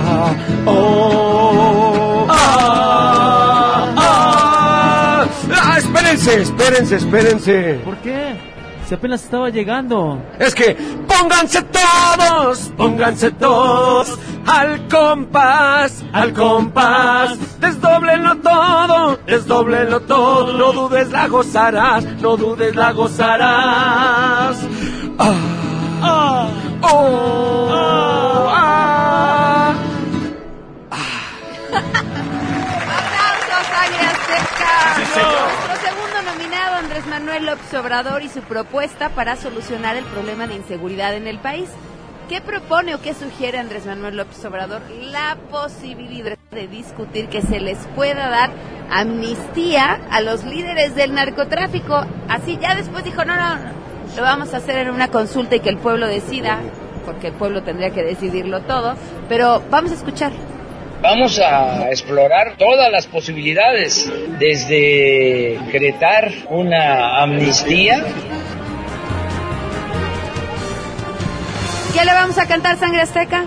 Ah, 0.07 0.33
oh, 0.65 2.27
ah, 2.29 3.93
ah. 3.97 5.25
Ah, 5.51 5.77
espérense, 5.77 6.41
espérense, 6.41 6.95
espérense. 6.95 7.81
¿Por 7.83 7.97
qué? 7.97 8.35
Si 8.87 8.93
apenas 8.93 9.23
estaba 9.23 9.49
llegando. 9.49 10.21
Es 10.39 10.53
que 10.53 10.75
pónganse 11.07 11.61
todos, 11.63 12.71
pónganse 12.77 13.31
todos 13.31 14.17
al 14.45 14.87
compás, 14.87 16.03
al 16.13 16.33
compás. 16.33 17.59
Desdóblenlo 17.59 18.37
todo, 18.37 19.19
desdóblenlo 19.25 20.01
todo. 20.01 20.53
No 20.53 20.71
dudes, 20.71 21.09
la 21.11 21.27
gozarás, 21.27 22.03
no 22.21 22.37
dudes, 22.37 22.75
la 22.75 22.91
gozarás. 22.91 24.57
Ah, 25.17 25.33
ah, 26.01 26.47
oh, 26.81 28.49
ah. 28.51 29.73
¡Aplausos, 32.87 33.65
Sangre 33.73 34.05
Azteca! 34.05 34.95
Sí, 34.95 35.05
señor. 35.13 35.49
Nuestro 35.67 35.89
segundo 35.89 36.31
nominado, 36.31 36.75
Andrés 36.75 37.07
Manuel 37.07 37.45
López 37.45 37.73
Obrador, 37.73 38.21
y 38.23 38.29
su 38.29 38.41
propuesta 38.41 39.09
para 39.09 39.35
solucionar 39.35 39.95
el 39.95 40.05
problema 40.05 40.47
de 40.47 40.55
inseguridad 40.55 41.15
en 41.15 41.27
el 41.27 41.39
país. 41.39 41.69
¿Qué 42.29 42.41
propone 42.41 42.95
o 42.95 43.01
qué 43.01 43.13
sugiere 43.13 43.59
Andrés 43.59 43.85
Manuel 43.85 44.17
López 44.17 44.43
Obrador? 44.45 44.81
La 45.11 45.37
posibilidad 45.51 46.35
de 46.51 46.67
discutir 46.67 47.27
que 47.27 47.43
se 47.43 47.59
les 47.59 47.77
pueda 47.95 48.29
dar 48.29 48.49
amnistía 48.89 49.99
a 50.09 50.21
los 50.21 50.43
líderes 50.43 50.95
del 50.95 51.13
narcotráfico. 51.13 52.03
Así 52.27 52.57
ya 52.59 52.73
después 52.73 53.03
dijo, 53.03 53.23
no, 53.25 53.35
no, 53.35 53.55
no, 53.57 53.71
lo 54.15 54.21
vamos 54.23 54.55
a 54.55 54.57
hacer 54.57 54.79
en 54.79 54.89
una 54.89 55.09
consulta 55.09 55.57
y 55.57 55.59
que 55.59 55.69
el 55.69 55.77
pueblo 55.77 56.07
decida, 56.07 56.57
porque 57.05 57.27
el 57.27 57.33
pueblo 57.33 57.61
tendría 57.61 57.91
que 57.91 58.01
decidirlo 58.01 58.61
todo. 58.61 58.95
Pero 59.29 59.61
vamos 59.69 59.91
a 59.91 59.95
escuchar. 59.95 60.31
Vamos 61.03 61.37
a 61.37 61.89
explorar 61.89 62.55
todas 62.57 62.91
las 62.91 63.05
posibilidades, 63.05 64.11
desde 64.39 65.59
decretar 65.67 66.31
una 66.49 67.21
amnistía 67.21 68.03
¿Qué 71.95 72.03
le 72.03 72.13
vamos 72.13 72.37
a 72.37 72.45
cantar, 72.45 72.77
Sangre 72.77 73.03
Azteca? 73.03 73.45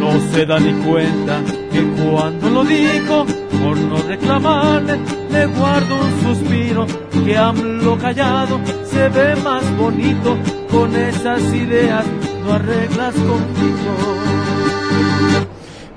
No 0.00 0.10
se 0.32 0.44
da 0.44 0.58
ni 0.58 0.72
cuenta 0.82 1.40
que 1.70 1.84
cuando 2.02 2.50
lo 2.50 2.64
digo, 2.64 3.26
por 3.62 3.76
no 3.78 3.96
reclamarle, 4.08 4.98
le 5.30 5.46
guardo 5.46 5.94
un 5.94 6.20
suspiro, 6.20 6.84
que 7.24 7.36
AMLO 7.36 7.96
callado 7.96 8.60
se 8.90 9.08
ve 9.10 9.36
más 9.36 9.62
bonito, 9.76 10.36
con 10.68 10.96
esas 10.96 11.40
ideas 11.54 12.04
no 12.42 12.54
arreglas 12.54 13.14
contigo. 13.14 13.92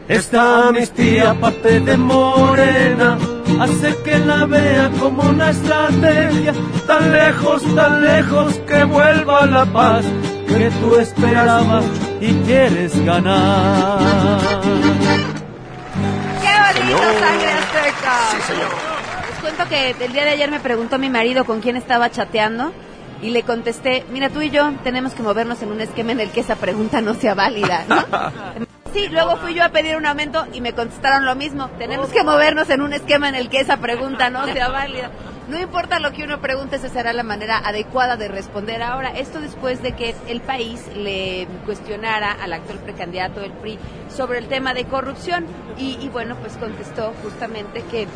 Esta 0.07 0.67
amnistía 0.67 1.33
parte 1.39 1.79
de 1.79 1.97
Morena, 1.97 3.17
hace 3.59 3.95
que 4.03 4.19
la 4.19 4.45
vea 4.45 4.91
como 4.99 5.23
una 5.23 5.49
estrategia, 5.49 6.53
tan 6.85 7.11
lejos, 7.11 7.63
tan 7.73 8.03
lejos 8.03 8.53
que 8.67 8.83
vuelva 8.83 9.47
la 9.47 9.65
paz 9.65 10.05
que 10.57 10.69
tú 10.81 10.95
esperabas 10.95 11.85
y 12.19 12.33
quieres 12.45 13.05
ganar. 13.05 13.99
¡Qué 16.41 16.79
bonito, 16.79 16.97
Sangre 17.19 17.51
Azteca! 17.51 18.17
Sí, 18.31 18.41
señor. 18.47 18.69
Les 19.29 19.39
cuento 19.39 19.69
que 19.69 19.95
el 20.05 20.13
día 20.13 20.25
de 20.25 20.31
ayer 20.31 20.51
me 20.51 20.59
preguntó 20.59 20.97
mi 20.97 21.09
marido 21.09 21.45
con 21.45 21.61
quién 21.61 21.77
estaba 21.77 22.11
chateando 22.11 22.71
y 23.21 23.29
le 23.29 23.43
contesté, 23.43 24.05
mira, 24.11 24.29
tú 24.29 24.41
y 24.41 24.49
yo 24.49 24.71
tenemos 24.83 25.13
que 25.13 25.23
movernos 25.23 25.61
en 25.61 25.71
un 25.71 25.81
esquema 25.81 26.11
en 26.11 26.19
el 26.19 26.31
que 26.31 26.41
esa 26.41 26.55
pregunta 26.55 27.01
no 27.01 27.13
sea 27.13 27.33
válida, 27.33 27.85
¿no? 27.87 28.05
Sí, 28.93 29.07
luego 29.07 29.37
fui 29.37 29.53
yo 29.53 29.63
a 29.63 29.69
pedir 29.69 29.95
un 29.95 30.05
aumento 30.05 30.45
y 30.51 30.59
me 30.59 30.73
contestaron 30.73 31.25
lo 31.25 31.33
mismo. 31.33 31.69
Tenemos 31.77 32.09
que 32.09 32.25
movernos 32.25 32.69
en 32.69 32.81
un 32.81 32.91
esquema 32.91 33.29
en 33.29 33.35
el 33.35 33.47
que 33.47 33.61
esa 33.61 33.77
pregunta 33.77 34.29
no 34.29 34.45
sea 34.47 34.67
válida. 34.67 35.11
No 35.51 35.59
importa 35.59 35.99
lo 35.99 36.13
que 36.13 36.23
uno 36.23 36.39
pregunte, 36.39 36.77
esa 36.77 36.87
será 36.87 37.11
la 37.11 37.23
manera 37.23 37.57
adecuada 37.57 38.15
de 38.15 38.29
responder. 38.29 38.81
Ahora, 38.81 39.09
esto 39.09 39.41
después 39.41 39.83
de 39.83 39.91
que 39.91 40.15
el 40.29 40.39
país 40.39 40.81
le 40.95 41.45
cuestionara 41.65 42.31
al 42.31 42.53
actual 42.53 42.79
precandidato 42.79 43.41
del 43.41 43.51
PRI 43.51 43.77
sobre 44.15 44.39
el 44.39 44.47
tema 44.47 44.73
de 44.73 44.85
corrupción. 44.85 45.45
Y, 45.77 46.07
bueno, 46.07 46.37
pues 46.37 46.55
contestó 46.55 47.11
justamente 47.21 47.83
que, 47.91 48.07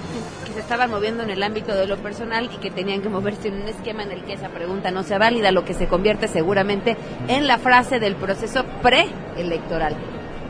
que 0.45 0.53
se 0.53 0.61
estaban 0.61 0.89
moviendo 0.89 1.23
en 1.23 1.29
el 1.29 1.43
ámbito 1.43 1.75
de 1.75 1.87
lo 1.87 1.97
personal 1.97 2.49
y 2.53 2.57
que 2.59 2.71
tenían 2.71 3.01
que 3.01 3.09
moverse 3.09 3.49
en 3.49 3.55
un 3.55 3.67
esquema 3.67 4.03
en 4.03 4.13
el 4.13 4.23
que 4.23 4.31
esa 4.31 4.47
pregunta 4.47 4.91
no 4.91 5.03
sea 5.03 5.17
válida, 5.17 5.51
lo 5.51 5.65
que 5.65 5.73
se 5.73 5.87
convierte 5.87 6.29
seguramente 6.29 6.95
en 7.27 7.47
la 7.47 7.57
frase 7.57 7.99
del 7.99 8.15
proceso 8.15 8.63
preelectoral. 8.81 9.93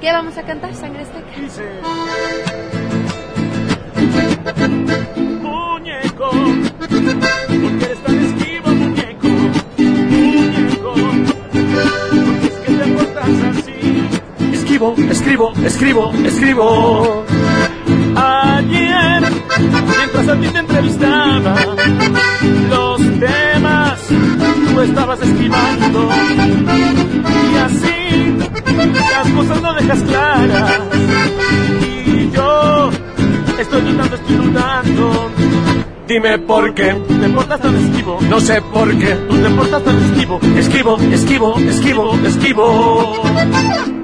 ¿Qué 0.01 0.11
vamos 0.11 0.37
a 0.37 0.43
cantar, 0.43 0.75
Sangre 0.75 1.01
Azteca? 1.01 1.31
Escribo, 15.35 15.53
escribo, 15.65 16.13
escribo. 16.25 17.25
Ayer, 18.15 19.21
mientras 19.21 19.97
mientras 19.97 20.27
a 20.29 20.35
ti 20.39 20.47
te 20.47 20.59
entrevistaba. 20.59 21.55
Los 22.69 23.01
temas 23.19 23.99
tú 24.07 24.81
estabas 24.81 25.21
esquivando 25.21 26.09
y 27.51 27.57
así 27.57 28.37
las 29.11 29.29
cosas 29.33 29.61
no 29.61 29.73
dejas 29.73 29.99
claras. 30.03 30.79
Y 31.81 32.31
yo 32.31 32.89
estoy 33.59 33.81
dudando, 33.81 34.15
estoy 34.15 34.35
dudando. 34.37 35.31
Dime 36.07 36.39
por 36.39 36.73
qué 36.73 36.93
te 36.93 37.29
portas 37.29 37.59
tan 37.59 37.75
esquivo. 37.75 38.19
No 38.29 38.39
sé 38.39 38.61
por 38.61 38.89
qué 38.97 39.15
tú 39.27 39.35
te 39.35 39.49
portas 39.49 39.83
tan 39.83 39.97
esquivo. 39.97 40.39
Esquivo, 40.55 40.97
esquivo, 41.11 41.59
esquivo, 41.59 42.15
esquivo. 42.25 43.94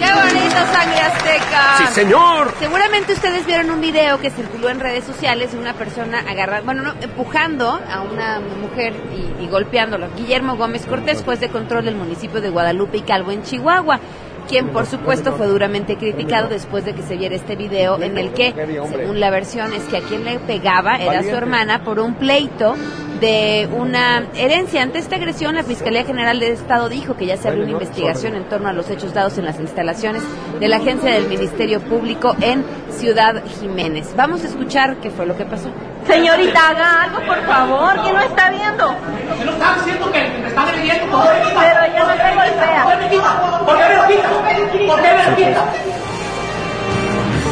¡Qué 0.00 0.06
bonito, 0.06 0.56
Sangre 0.72 1.00
Azteca! 1.00 1.76
Sí, 1.76 1.84
señor. 1.92 2.54
Seguramente 2.58 3.12
ustedes 3.12 3.44
vieron 3.44 3.70
un 3.70 3.82
video 3.82 4.18
que 4.18 4.30
circuló 4.30 4.70
en 4.70 4.80
redes 4.80 5.04
sociales 5.04 5.52
de 5.52 5.58
una 5.58 5.74
persona 5.74 6.20
agarrando, 6.26 6.64
bueno, 6.64 6.82
no, 6.82 6.94
empujando 7.02 7.78
a 7.86 8.00
una 8.00 8.40
mujer 8.40 8.94
y, 9.14 9.44
y 9.44 9.46
golpeándola. 9.48 10.08
Guillermo 10.16 10.56
Gómez 10.56 10.86
Cortés, 10.86 11.22
juez 11.22 11.38
de 11.40 11.50
control 11.50 11.84
del 11.84 11.96
municipio 11.96 12.40
de 12.40 12.48
Guadalupe 12.48 12.96
y 12.96 13.02
Calvo 13.02 13.30
en 13.30 13.42
Chihuahua 13.42 14.00
quien 14.48 14.70
por 14.70 14.86
supuesto 14.86 15.32
fue 15.34 15.46
duramente 15.46 15.96
criticado 15.96 16.48
después 16.48 16.84
de 16.84 16.92
que 16.92 17.02
se 17.02 17.16
viera 17.16 17.36
este 17.36 17.54
video 17.54 18.02
en 18.02 18.18
el 18.18 18.32
que, 18.32 18.52
según 18.90 19.20
la 19.20 19.30
versión, 19.30 19.72
es 19.72 19.84
que 19.84 19.98
a 19.98 20.00
quien 20.00 20.24
le 20.24 20.40
pegaba 20.40 20.96
era 20.96 21.22
su 21.22 21.30
hermana 21.30 21.84
por 21.84 22.00
un 22.00 22.14
pleito 22.14 22.74
de 23.20 23.68
una 23.72 24.26
herencia. 24.34 24.82
Ante 24.82 24.98
esta 24.98 25.16
agresión, 25.16 25.54
la 25.54 25.62
Fiscalía 25.62 26.04
General 26.04 26.40
del 26.40 26.52
Estado 26.52 26.88
dijo 26.88 27.16
que 27.16 27.26
ya 27.26 27.36
se 27.36 27.48
abrió 27.48 27.64
una 27.64 27.72
investigación 27.72 28.34
en 28.34 28.44
torno 28.48 28.68
a 28.68 28.72
los 28.72 28.88
hechos 28.90 29.12
dados 29.12 29.36
en 29.38 29.44
las 29.44 29.60
instalaciones 29.60 30.22
de 30.58 30.68
la 30.68 30.76
Agencia 30.76 31.12
del 31.12 31.28
Ministerio 31.28 31.80
Público 31.80 32.34
en 32.40 32.64
Ciudad 32.90 33.42
Jiménez. 33.60 34.14
Vamos 34.16 34.42
a 34.42 34.48
escuchar 34.48 34.96
qué 34.96 35.10
fue 35.10 35.26
lo 35.26 35.36
que 35.36 35.44
pasó. 35.44 35.70
Señorita, 36.06 36.70
haga 36.70 37.02
algo, 37.04 37.18
por 37.26 37.44
favor, 37.44 38.02
que 38.02 38.12
no 38.12 38.20
está 38.20 38.50
viendo. 38.50 38.96
¿Qué 39.38 39.44
no 39.44 39.52
está 39.52 39.74
diciendo 39.76 40.12
que 40.12 40.18
me 40.18 40.48
está 40.48 40.62
agrediendo? 40.62 41.10
¿Por 41.10 41.22
qué 41.22 41.38
me 41.38 41.44
quita? 41.44 41.60
Pero 41.60 41.96
yo 41.96 42.06
no 42.06 42.14
te 42.14 42.34
golpea. 42.34 42.84
¿Por 42.84 42.92
qué 42.92 43.04
me 43.04 43.10
quita? 43.10 43.60
¿Por 43.66 43.78
qué 43.78 43.84
me 43.88 43.96
lo 43.96 44.06
quita? 44.08 44.28
¿Por 44.30 45.02
qué 45.02 45.08
me 45.14 45.30
lo 45.30 45.36
quita? 45.36 45.64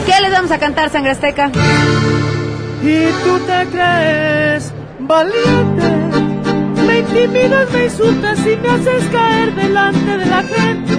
¿Qué 0.06 0.22
les 0.22 0.32
vamos 0.32 0.50
a 0.50 0.58
cantar, 0.58 0.88
Sangre 0.90 1.10
Azteca? 1.10 1.50
Y 2.82 3.06
tú 3.24 3.38
te 3.40 3.66
crees 3.66 4.72
valiente, 4.98 5.88
me 6.86 6.98
intimidas, 7.00 7.70
me 7.72 7.84
insultas 7.84 8.38
y 8.40 8.56
me 8.56 8.68
haces 8.68 9.04
caer 9.10 9.54
delante 9.54 10.18
de 10.18 10.26
la 10.26 10.42
gente. 10.42 10.94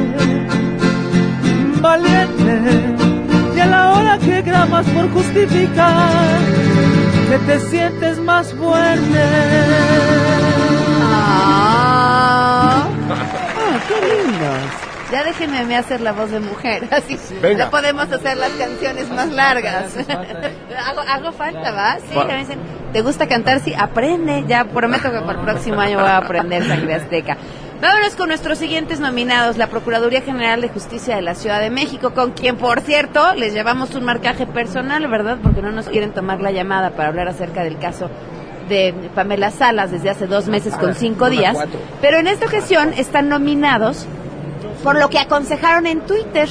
Valiente, 1.82 2.62
y 3.56 3.60
a 3.60 3.66
la 3.66 3.92
hora 3.94 4.18
que 4.18 4.42
grabas 4.42 4.86
por 4.88 5.10
justificar 5.12 6.40
que 7.30 7.38
te 7.40 7.60
sientes 7.70 8.20
más 8.20 8.54
fuerte. 8.54 9.24
Ah, 11.02 12.86
Ah, 13.12 13.80
qué 13.88 13.96
lindos. 14.08 14.89
Ya 15.12 15.24
déjenme 15.24 15.58
a 15.60 15.64
mí 15.64 15.74
hacer 15.74 16.02
la 16.02 16.12
voz 16.12 16.30
de 16.32 16.40
mujer, 16.40 16.88
así 16.92 17.18
Venga. 17.42 17.66
ya 17.66 17.70
podemos 17.70 18.12
hacer 18.12 18.38
las 18.38 18.52
canciones 18.52 19.10
más 19.10 19.30
largas. 19.32 19.96
hago, 20.88 21.02
hago 21.02 21.32
falta, 21.32 21.72
¿va? 21.72 21.98
Sí, 21.98 22.16
Va. 22.16 22.26
me 22.26 22.38
dicen, 22.38 22.60
¿te 22.94 23.02
gusta 23.02 23.28
cantar? 23.28 23.60
Sí, 23.60 23.74
aprende. 23.78 24.46
Ya 24.48 24.66
prometo 24.66 25.12
que 25.12 25.20
para 25.20 25.40
el 25.40 25.46
próximo 25.46 25.82
año 25.82 26.00
voy 26.00 26.08
a 26.08 26.18
aprender 26.18 26.68
Sangre 26.68 26.96
Azteca. 26.96 27.38
Vámonos 27.82 28.16
con 28.18 28.28
nuestros 28.28 28.58
siguientes 28.58 29.00
nominados, 29.00 29.58
la 29.58 29.68
Procuraduría 29.68 30.22
General 30.22 30.60
de 30.60 30.68
Justicia 30.68 31.16
de 31.16 31.22
la 31.22 31.34
Ciudad 31.34 31.62
de 31.62 31.70
México, 31.70 32.14
con 32.14 32.32
quien, 32.32 32.58
por 32.58 32.82
cierto, 32.82 33.34
les 33.36 33.54
llevamos 33.54 33.96
un 33.96 34.04
marcaje 34.04 34.46
personal, 34.46 35.08
¿verdad? 35.08 35.38
Porque 35.42 35.62
no 35.62 35.72
nos 35.72 35.88
quieren 35.88 36.12
tomar 36.12 36.42
la 36.42 36.52
llamada 36.52 36.90
para 36.92 37.08
hablar 37.08 37.30
acerca 37.30 37.64
del 37.64 37.78
caso 37.80 38.10
de 38.68 38.94
Pamela 39.16 39.50
Salas 39.50 39.92
desde 39.92 40.10
hace 40.10 40.28
dos 40.28 40.48
meses 40.48 40.76
con 40.76 40.94
cinco 40.94 41.30
días. 41.30 41.58
Pero 42.02 42.18
en 42.18 42.28
esta 42.28 42.48
ocasión 42.48 42.94
están 42.98 43.30
nominados 43.30 44.06
por 44.84 44.98
lo 45.00 45.10
que 45.10 45.20
aconsejaron 45.20 45.88
en 45.88 46.02
Twitter. 46.02 46.48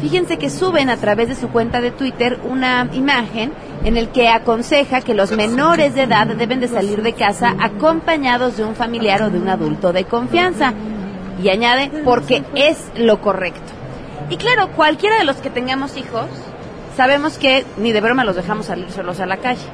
Fíjense 0.00 0.36
que 0.36 0.50
suben 0.50 0.90
a 0.90 0.96
través 0.96 1.28
de 1.28 1.36
su 1.36 1.48
cuenta 1.48 1.80
de 1.80 1.90
Twitter 1.92 2.40
una 2.44 2.88
imagen 2.92 3.52
en 3.84 3.96
el 3.96 4.08
que 4.08 4.28
aconseja 4.28 5.00
que 5.00 5.14
los 5.14 5.30
menores 5.32 5.94
de 5.94 6.02
edad 6.02 6.26
deben 6.26 6.60
de 6.60 6.68
salir 6.68 7.02
de 7.02 7.12
casa 7.12 7.54
acompañados 7.60 8.56
de 8.56 8.64
un 8.64 8.74
familiar 8.74 9.22
o 9.22 9.30
de 9.30 9.38
un 9.38 9.48
adulto 9.48 9.92
de 9.92 10.04
confianza. 10.04 10.72
Y 11.42 11.48
añade, 11.48 11.90
porque 12.04 12.44
es 12.54 12.78
lo 12.96 13.20
correcto. 13.20 13.60
Y 14.30 14.36
claro, 14.36 14.68
cualquiera 14.76 15.18
de 15.18 15.24
los 15.24 15.36
que 15.36 15.50
tengamos 15.50 15.96
hijos, 15.96 16.26
sabemos 16.96 17.38
que 17.38 17.64
ni 17.78 17.92
de 17.92 18.00
broma 18.00 18.24
los 18.24 18.36
dejamos 18.36 18.66
salir 18.66 18.90
solos 18.90 19.18
a 19.20 19.26
la 19.26 19.38
calle. 19.38 19.64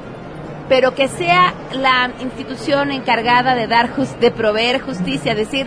Pero 0.68 0.94
que 0.94 1.08
sea 1.08 1.54
la 1.72 2.10
institución 2.20 2.90
encargada 2.92 3.54
de 3.54 3.66
dar 3.66 3.90
jus- 3.96 4.18
de 4.20 4.30
proveer 4.30 4.80
justicia, 4.80 5.34
decir, 5.34 5.66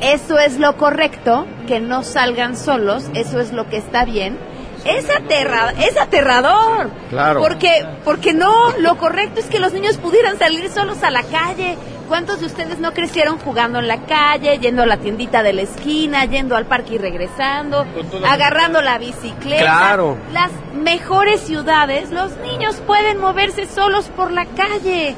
eso 0.00 0.38
es 0.38 0.58
lo 0.58 0.76
correcto, 0.76 1.46
que 1.66 1.80
no 1.80 2.02
salgan 2.02 2.56
solos, 2.56 3.04
eso 3.14 3.40
es 3.40 3.52
lo 3.52 3.68
que 3.68 3.76
está 3.76 4.04
bien. 4.04 4.38
Es, 4.84 5.10
aterra 5.10 5.72
es 5.78 5.96
aterrador. 5.98 6.90
Claro. 7.10 7.40
Porque, 7.40 7.84
porque 8.04 8.32
no, 8.32 8.70
lo 8.78 8.96
correcto 8.96 9.40
es 9.40 9.46
que 9.46 9.58
los 9.58 9.72
niños 9.72 9.96
pudieran 9.96 10.38
salir 10.38 10.70
solos 10.70 11.02
a 11.02 11.10
la 11.10 11.22
calle. 11.24 11.76
¿Cuántos 12.08 12.40
de 12.40 12.46
ustedes 12.46 12.78
no 12.78 12.94
crecieron 12.94 13.38
jugando 13.38 13.80
en 13.80 13.86
la 13.86 14.06
calle, 14.06 14.58
yendo 14.58 14.82
a 14.82 14.86
la 14.86 14.96
tiendita 14.96 15.42
de 15.42 15.52
la 15.52 15.62
esquina, 15.62 16.24
yendo 16.24 16.56
al 16.56 16.64
parque 16.64 16.94
y 16.94 16.98
regresando, 16.98 17.84
agarrando 18.26 18.80
la 18.80 18.96
bicicleta? 18.96 19.62
Claro. 19.62 20.16
Las 20.32 20.50
mejores 20.74 21.40
ciudades, 21.40 22.10
los 22.10 22.34
niños 22.38 22.76
pueden 22.86 23.20
moverse 23.20 23.66
solos 23.66 24.06
por 24.16 24.30
la 24.30 24.46
calle. 24.46 25.16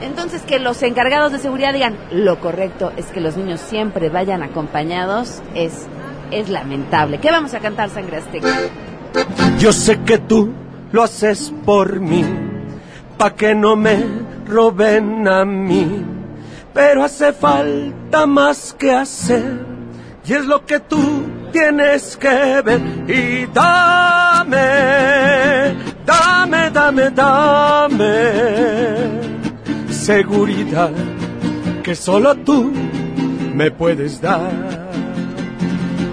Entonces 0.00 0.42
que 0.42 0.58
los 0.58 0.82
encargados 0.82 1.32
de 1.32 1.38
seguridad 1.38 1.72
digan, 1.72 1.96
lo 2.10 2.38
correcto 2.40 2.92
es 2.96 3.06
que 3.06 3.20
los 3.20 3.36
niños 3.36 3.60
siempre 3.60 4.08
vayan 4.08 4.42
acompañados, 4.42 5.42
es, 5.54 5.86
es 6.30 6.48
lamentable. 6.48 7.18
¿Qué 7.18 7.30
vamos 7.30 7.54
a 7.54 7.60
cantar, 7.60 7.90
Sangre 7.90 8.18
Azteca? 8.18 8.48
Yo 9.58 9.72
sé 9.72 10.00
que 10.00 10.18
tú 10.18 10.52
lo 10.92 11.02
haces 11.02 11.52
por 11.64 12.00
mí, 12.00 12.24
pa' 13.18 13.34
que 13.34 13.54
no 13.54 13.76
me 13.76 14.04
roben 14.46 15.26
a 15.28 15.44
mí. 15.44 16.04
Pero 16.72 17.04
hace 17.04 17.32
falta 17.32 18.26
más 18.26 18.74
que 18.78 18.92
hacer, 18.92 19.66
y 20.24 20.32
es 20.32 20.46
lo 20.46 20.64
que 20.64 20.80
tú 20.80 21.24
tienes 21.52 22.16
que 22.16 22.62
ver. 22.62 22.80
Y 23.08 23.46
dame, 23.52 24.56
dame, 26.06 26.70
dame, 26.70 27.10
dame 27.10 28.02
seguridad 30.02 30.90
que 31.84 31.94
solo 31.94 32.34
tú 32.34 32.72
me 33.54 33.70
puedes 33.70 34.20
dar. 34.20 34.50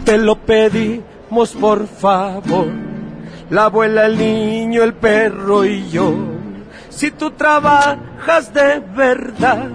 Te 0.05 0.17
lo 0.17 0.35
pedimos 0.35 1.51
por 1.59 1.87
favor, 1.87 2.67
la 3.49 3.65
abuela, 3.65 4.05
el 4.05 4.17
niño, 4.17 4.83
el 4.83 4.93
perro 4.93 5.65
y 5.65 5.89
yo. 5.89 6.13
Si 6.89 7.11
tú 7.11 7.31
trabajas 7.31 8.53
de 8.53 8.79
verdad, 8.79 9.69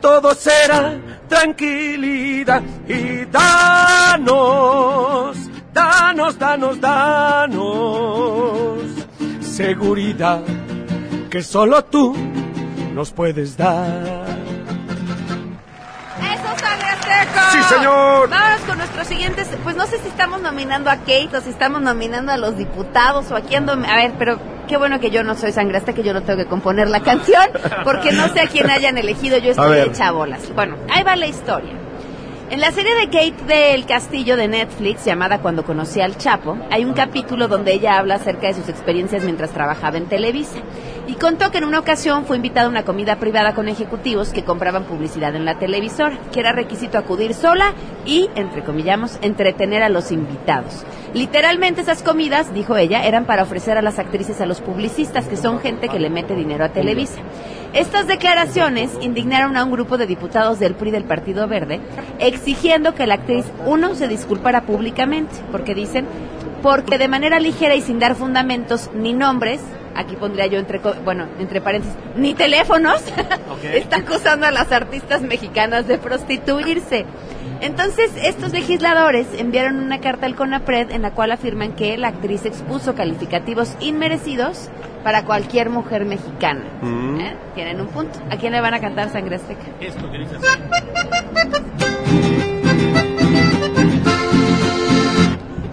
todo 0.00 0.34
será 0.34 0.98
tranquilidad 1.28 2.62
y 2.86 3.24
danos, 3.26 5.36
danos, 5.72 6.38
danos, 6.38 6.80
danos 6.80 8.28
seguridad 9.58 10.40
que 11.28 11.42
solo 11.42 11.84
tú 11.84 12.14
nos 12.98 13.12
puedes 13.12 13.56
dar. 13.56 13.86
¡Eso! 16.20 16.48
Sí, 17.52 17.58
señor. 17.74 18.28
Vamos 18.28 18.60
con 18.66 18.76
nuestros 18.78 19.06
siguientes. 19.06 19.48
Pues 19.62 19.76
no 19.76 19.86
sé 19.86 19.98
si 19.98 20.08
estamos 20.08 20.42
nominando 20.42 20.90
a 20.90 20.96
Kate 20.96 21.28
o 21.36 21.40
si 21.40 21.50
estamos 21.50 21.80
nominando 21.80 22.32
a 22.32 22.36
los 22.36 22.56
diputados 22.56 23.30
o 23.30 23.36
a 23.36 23.40
quién. 23.42 23.66
dom- 23.68 23.86
A 23.88 23.94
ver, 23.94 24.14
pero 24.18 24.40
qué 24.66 24.76
bueno 24.76 24.98
que 24.98 25.10
yo 25.10 25.22
no 25.22 25.36
soy 25.36 25.52
Sangre 25.52 25.80
que 25.80 26.02
yo 26.02 26.12
no 26.12 26.22
tengo 26.24 26.38
que 26.38 26.46
componer 26.46 26.88
la 26.90 27.00
canción, 27.00 27.46
porque 27.84 28.10
no 28.10 28.28
sé 28.30 28.40
a 28.40 28.48
quién 28.48 28.68
hayan 28.68 28.98
elegido. 28.98 29.38
Yo 29.38 29.50
estoy 29.52 29.78
hecha 29.78 30.10
bolas. 30.10 30.52
Bueno, 30.56 30.76
ahí 30.90 31.04
va 31.04 31.14
la 31.14 31.28
historia. 31.28 31.74
En 32.50 32.62
la 32.62 32.72
serie 32.72 32.94
de 32.94 33.10
Kate 33.10 33.44
del 33.44 33.84
Castillo 33.84 34.34
de 34.38 34.48
Netflix, 34.48 35.04
llamada 35.04 35.42
Cuando 35.42 35.64
conocí 35.64 36.00
al 36.00 36.16
Chapo, 36.16 36.56
hay 36.70 36.86
un 36.86 36.94
capítulo 36.94 37.46
donde 37.46 37.74
ella 37.74 37.98
habla 37.98 38.14
acerca 38.14 38.46
de 38.46 38.54
sus 38.54 38.70
experiencias 38.70 39.22
mientras 39.22 39.50
trabajaba 39.50 39.98
en 39.98 40.06
Televisa. 40.06 40.56
Y 41.06 41.16
contó 41.16 41.50
que 41.50 41.58
en 41.58 41.64
una 41.64 41.78
ocasión 41.78 42.24
fue 42.24 42.36
invitada 42.36 42.66
a 42.66 42.70
una 42.70 42.86
comida 42.86 43.16
privada 43.16 43.54
con 43.54 43.68
ejecutivos 43.68 44.30
que 44.30 44.44
compraban 44.44 44.84
publicidad 44.84 45.36
en 45.36 45.44
la 45.44 45.58
televisora, 45.58 46.18
que 46.32 46.40
era 46.40 46.52
requisito 46.52 46.96
acudir 46.96 47.34
sola 47.34 47.74
y, 48.06 48.30
entre 48.34 48.64
comillamos, 48.64 49.18
entretener 49.20 49.82
a 49.82 49.90
los 49.90 50.10
invitados. 50.10 50.86
Literalmente 51.12 51.82
esas 51.82 52.02
comidas, 52.02 52.54
dijo 52.54 52.78
ella, 52.78 53.04
eran 53.04 53.26
para 53.26 53.42
ofrecer 53.42 53.76
a 53.76 53.82
las 53.82 53.98
actrices 53.98 54.40
a 54.40 54.46
los 54.46 54.62
publicistas, 54.62 55.26
que 55.26 55.36
son 55.36 55.60
gente 55.60 55.90
que 55.90 55.98
le 55.98 56.08
mete 56.08 56.34
dinero 56.34 56.64
a 56.64 56.70
Televisa. 56.70 57.20
Estas 57.74 58.06
declaraciones 58.06 58.90
indignaron 59.00 59.56
a 59.56 59.64
un 59.64 59.70
grupo 59.70 59.98
de 59.98 60.06
diputados 60.06 60.58
del 60.58 60.74
PRI 60.74 60.90
del 60.90 61.04
Partido 61.04 61.46
Verde, 61.46 61.80
exigiendo 62.18 62.94
que 62.94 63.06
la 63.06 63.14
actriz, 63.14 63.44
uno, 63.66 63.94
se 63.94 64.08
disculpara 64.08 64.62
públicamente, 64.62 65.34
porque 65.52 65.74
dicen, 65.74 66.06
porque 66.62 66.96
de 66.96 67.08
manera 67.08 67.38
ligera 67.40 67.74
y 67.74 67.82
sin 67.82 67.98
dar 67.98 68.14
fundamentos 68.14 68.90
ni 68.94 69.12
nombres, 69.12 69.60
aquí 69.94 70.16
pondría 70.16 70.46
yo 70.46 70.58
entre, 70.58 70.78
bueno, 71.04 71.26
entre 71.38 71.60
paréntesis, 71.60 71.96
ni 72.16 72.32
teléfonos, 72.32 73.02
está 73.62 73.98
acusando 73.98 74.46
a 74.46 74.50
las 74.50 74.72
artistas 74.72 75.20
mexicanas 75.20 75.86
de 75.86 75.98
prostituirse. 75.98 77.04
Entonces, 77.60 78.12
estos 78.22 78.52
legisladores 78.52 79.26
enviaron 79.36 79.80
una 79.80 80.00
carta 80.00 80.26
al 80.26 80.36
CONAPRED 80.36 80.92
en 80.92 81.02
la 81.02 81.10
cual 81.10 81.32
afirman 81.32 81.72
que 81.72 81.96
la 81.96 82.08
actriz 82.08 82.44
expuso 82.44 82.94
calificativos 82.94 83.74
inmerecidos 83.80 84.68
para 85.02 85.24
cualquier 85.24 85.70
mujer 85.70 86.04
mexicana. 86.04 86.62
¿Eh? 86.82 87.34
Tienen 87.54 87.80
un 87.80 87.88
punto. 87.88 88.18
¿A 88.30 88.36
quién 88.36 88.52
le 88.52 88.60
van 88.60 88.74
a 88.74 88.80
cantar 88.80 89.10
Sangre 89.10 89.36
Azteca? 89.36 89.64
Esto 89.80 90.10
que 90.10 90.18
dice 90.18 90.36
así. 90.36 90.46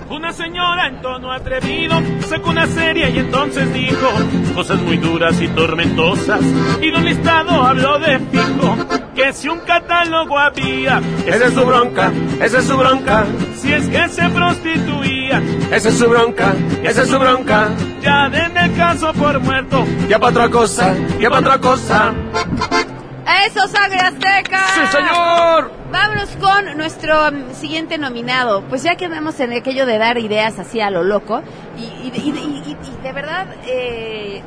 Una 0.10 0.34
señora 0.34 0.88
en 0.88 1.02
tono 1.02 1.32
atrevido 1.32 2.02
sacó 2.28 2.50
una 2.50 2.66
serie 2.66 3.12
y 3.12 3.20
entonces 3.20 3.72
dijo 3.74 4.08
cosas 4.56 4.82
muy 4.82 4.98
duras 4.98 5.40
y 5.40 5.48
tormentosas. 5.50 6.42
Y 6.82 6.90
de 6.90 6.98
un 6.98 7.06
listado 7.06 7.62
habló 7.62 8.00
de 8.00 8.20
fijo 8.20 8.76
que 9.16 9.34
si 9.34 9.48
un 9.50 9.60
catálogo 9.60 10.38
había, 10.38 11.02
Esa 11.26 11.46
es 11.48 11.54
su 11.54 11.66
bronca, 11.66 12.12
esa 12.42 12.60
es 12.60 12.66
su 12.66 12.78
bronca, 12.78 13.26
si 13.56 13.74
es 13.74 13.88
que 13.88 14.10
se 14.10 14.30
prostituía, 14.30 15.42
esa 15.72 15.90
es 15.90 15.98
su 15.98 16.08
bronca, 16.10 16.54
esa 16.84 17.02
es 17.04 17.10
su 17.10 17.18
bronca. 17.20 17.70
ya 18.02 18.30
den 18.30 18.56
el 18.58 18.76
caso 18.76 19.14
por 19.14 19.40
muerto. 19.40 19.86
Ya 20.10 20.20
para 20.20 20.32
otra 20.32 20.50
cosa, 20.50 20.94
ya 21.20 21.30
para 21.30 21.40
otra 21.42 21.58
cosa. 21.60 22.14
¡Eso, 23.48 23.68
Sangre 23.68 24.00
Azteca! 24.00 24.60
¡Sí, 24.76 24.82
señor! 24.92 25.72
Vámonos 25.92 26.30
con 26.40 26.78
nuestro 26.78 27.32
mm, 27.32 27.54
siguiente 27.54 27.98
nominado. 27.98 28.62
Pues 28.70 28.84
ya 28.84 28.96
que 28.96 29.06
andamos 29.06 29.40
en 29.40 29.54
aquello 29.54 29.86
de 29.86 29.98
dar 29.98 30.18
ideas 30.20 30.60
así 30.60 30.80
a 30.80 30.90
lo 30.92 31.04
loco, 31.04 31.42
y, 31.78 31.82
y- 32.08 32.12
y- 32.14 32.30
y- 32.30 32.64
y- 32.72 32.78
y 32.88 33.04
de 33.04 33.12
verdad, 33.14 33.48
eh, 33.66 34.44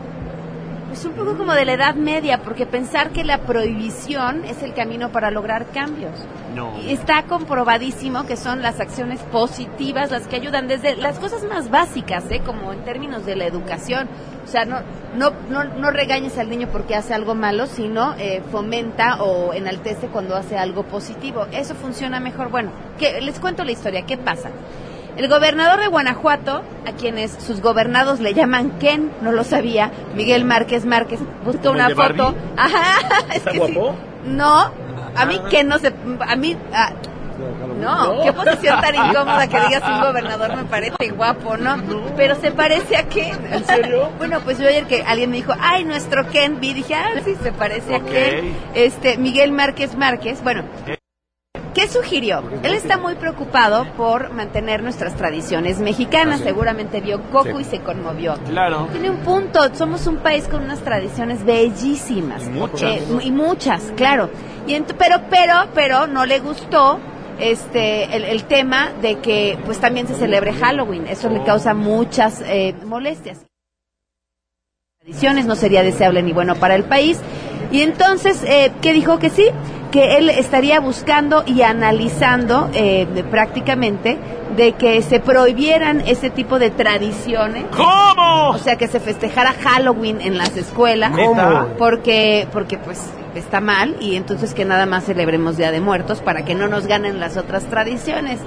pues 0.98 1.06
un 1.06 1.12
poco 1.12 1.38
como 1.38 1.52
de 1.52 1.64
la 1.64 1.74
Edad 1.74 1.94
Media, 1.94 2.42
porque 2.42 2.66
pensar 2.66 3.10
que 3.10 3.22
la 3.22 3.38
prohibición 3.38 4.44
es 4.44 4.64
el 4.64 4.74
camino 4.74 5.12
para 5.12 5.30
lograr 5.30 5.66
cambios. 5.66 6.10
No. 6.56 6.76
Está 6.88 7.22
comprobadísimo 7.22 8.26
que 8.26 8.36
son 8.36 8.62
las 8.62 8.80
acciones 8.80 9.20
positivas 9.30 10.10
las 10.10 10.26
que 10.26 10.34
ayudan 10.34 10.66
desde 10.66 10.96
las 10.96 11.20
cosas 11.20 11.44
más 11.44 11.70
básicas, 11.70 12.24
¿eh? 12.30 12.40
como 12.44 12.72
en 12.72 12.82
términos 12.82 13.24
de 13.24 13.36
la 13.36 13.46
educación. 13.46 14.08
O 14.42 14.48
sea, 14.48 14.64
no, 14.64 14.80
no, 15.14 15.30
no, 15.48 15.62
no 15.62 15.90
regañes 15.92 16.36
al 16.36 16.50
niño 16.50 16.66
porque 16.72 16.96
hace 16.96 17.14
algo 17.14 17.36
malo, 17.36 17.68
sino 17.68 18.14
eh, 18.18 18.42
fomenta 18.50 19.22
o 19.22 19.52
enaltece 19.52 20.08
cuando 20.08 20.34
hace 20.34 20.58
algo 20.58 20.82
positivo. 20.82 21.46
Eso 21.52 21.76
funciona 21.76 22.18
mejor. 22.18 22.50
Bueno, 22.50 22.72
que, 22.98 23.20
les 23.20 23.38
cuento 23.38 23.62
la 23.62 23.70
historia. 23.70 24.04
¿Qué 24.04 24.16
pasa? 24.16 24.50
El 25.18 25.28
gobernador 25.28 25.80
de 25.80 25.88
Guanajuato, 25.88 26.62
a 26.86 26.92
quienes 26.92 27.32
sus 27.32 27.60
gobernados 27.60 28.20
le 28.20 28.34
llaman 28.34 28.78
Ken, 28.78 29.10
no 29.20 29.32
lo 29.32 29.42
sabía, 29.42 29.90
Miguel 30.14 30.44
Márquez 30.44 30.86
Márquez, 30.86 31.18
busca 31.44 31.62
¿Como 31.62 31.80
el 31.80 31.86
una 31.86 31.94
foto. 31.94 32.36
Ajá, 32.56 33.26
es 33.30 33.38
¿Está 33.38 33.50
que 33.50 33.66
sí. 33.66 33.74
guapo? 33.74 33.96
No, 34.24 34.70
a 35.16 35.26
mí 35.26 35.40
Ken 35.50 35.66
no 35.66 35.78
se, 35.80 35.92
a 36.20 36.36
mí, 36.36 36.56
ah, 36.72 36.92
no, 37.80 38.22
qué 38.22 38.32
posición 38.32 38.80
tan 38.80 38.94
incómoda 39.10 39.48
que 39.48 39.60
digas 39.60 39.82
un 39.88 40.00
gobernador 40.00 40.54
me 40.54 40.64
parece 40.64 41.10
guapo, 41.10 41.56
¿no? 41.56 41.76
Pero 42.16 42.36
se 42.36 42.52
parece 42.52 42.96
a 42.96 43.08
Ken. 43.08 43.38
¿En 43.50 43.64
serio? 43.64 44.10
bueno, 44.18 44.38
pues 44.44 44.58
yo 44.58 44.68
ayer 44.68 44.86
que 44.86 45.02
alguien 45.02 45.30
me 45.30 45.38
dijo, 45.38 45.52
ay, 45.60 45.84
nuestro 45.84 46.28
Ken, 46.28 46.60
vi, 46.60 46.74
dije, 46.74 46.94
ah, 46.94 47.20
sí, 47.24 47.34
se 47.42 47.50
parece 47.50 47.96
a 47.96 48.00
Ken. 48.00 48.56
Este, 48.74 49.18
Miguel 49.18 49.50
Márquez 49.50 49.96
Márquez, 49.96 50.44
bueno. 50.44 50.62
¿Qué 51.78 51.86
sugirió? 51.86 52.42
Él 52.64 52.74
está 52.74 52.98
muy 52.98 53.14
preocupado 53.14 53.86
por 53.96 54.32
mantener 54.32 54.82
nuestras 54.82 55.14
tradiciones 55.14 55.78
mexicanas. 55.78 56.40
Seguramente 56.40 57.00
vio 57.00 57.22
Coco 57.30 57.58
Sí. 57.58 57.60
y 57.60 57.64
se 57.64 57.80
conmovió. 57.80 58.34
Claro. 58.48 58.88
Tiene 58.90 59.10
un 59.10 59.18
punto. 59.18 59.60
Somos 59.76 60.08
un 60.08 60.16
país 60.16 60.48
con 60.48 60.64
unas 60.64 60.80
tradiciones 60.80 61.44
bellísimas. 61.44 62.44
Y 62.46 62.50
muchas. 62.50 62.82
Eh, 62.90 63.02
y 63.22 63.30
muchas, 63.30 63.92
claro. 63.96 64.28
Y 64.66 64.72
ent- 64.74 64.92
pero, 64.98 65.22
pero, 65.30 65.54
pero 65.72 66.08
no 66.08 66.26
le 66.26 66.40
gustó 66.40 66.98
este 67.38 68.16
el, 68.16 68.24
el 68.24 68.42
tema 68.44 68.90
de 69.00 69.20
que 69.20 69.56
pues 69.64 69.78
también 69.78 70.08
se 70.08 70.14
celebre 70.16 70.52
Halloween. 70.54 71.06
Eso 71.06 71.28
le 71.30 71.44
causa 71.44 71.74
muchas 71.74 72.42
eh, 72.44 72.74
molestias. 72.84 73.38
Tradiciones 75.00 75.46
no 75.46 75.54
sería 75.54 75.84
deseable 75.84 76.24
ni 76.24 76.32
bueno 76.32 76.56
para 76.56 76.74
el 76.74 76.82
país. 76.82 77.20
Y 77.70 77.82
entonces, 77.82 78.42
eh, 78.44 78.72
¿qué 78.82 78.92
dijo 78.92 79.18
que 79.20 79.30
sí? 79.30 79.46
Que 79.90 80.18
él 80.18 80.28
estaría 80.30 80.80
buscando 80.80 81.42
y 81.46 81.62
analizando 81.62 82.68
eh, 82.74 83.06
de- 83.14 83.24
prácticamente 83.24 84.18
de 84.56 84.72
que 84.72 85.00
se 85.02 85.20
prohibieran 85.20 86.02
ese 86.06 86.30
tipo 86.30 86.58
de 86.58 86.70
tradiciones. 86.70 87.64
¿Cómo? 87.74 88.50
O 88.50 88.58
sea, 88.58 88.76
que 88.76 88.88
se 88.88 89.00
festejara 89.00 89.52
Halloween 89.62 90.20
en 90.20 90.36
las 90.36 90.56
escuelas. 90.56 91.12
¿Neta? 91.12 91.68
Porque, 91.78 92.46
porque 92.52 92.76
pues 92.78 93.00
está 93.34 93.60
mal 93.60 93.96
y 94.00 94.16
entonces 94.16 94.52
que 94.54 94.64
nada 94.64 94.84
más 94.84 95.04
celebremos 95.04 95.56
Día 95.56 95.70
de 95.70 95.80
Muertos 95.80 96.20
para 96.22 96.44
que 96.44 96.54
no 96.54 96.66
nos 96.66 96.86
ganen 96.86 97.20
las 97.20 97.36
otras 97.36 97.64
tradiciones. 97.64 98.40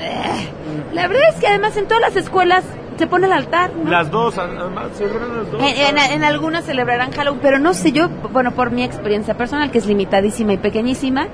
Eh, 0.00 0.48
La 0.92 1.06
verdad 1.08 1.30
es 1.32 1.36
que 1.36 1.46
además 1.46 1.76
en 1.76 1.86
todas 1.86 2.00
las 2.02 2.16
escuelas 2.16 2.64
se 2.98 3.06
pone 3.06 3.26
el 3.26 3.32
altar, 3.32 3.70
¿no? 3.74 3.90
Las 3.90 4.10
dos, 4.10 4.36
además, 4.38 4.88
celebran 4.94 5.36
las 5.36 5.50
dos. 5.50 5.60
En, 5.62 5.96
en- 5.98 6.12
en 6.12 6.24
algunas 6.24 6.64
celebrarán 6.64 7.10
Halloween, 7.12 7.40
pero 7.42 7.58
no 7.58 7.74
sé 7.74 7.92
yo, 7.92 8.08
bueno, 8.32 8.52
por 8.52 8.70
mi 8.70 8.82
experiencia 8.84 9.34
personal, 9.34 9.70
que 9.70 9.78
es 9.78 9.86
limitadísima 9.86 10.52
y 10.52 10.56
pequeñísima, 10.58 11.28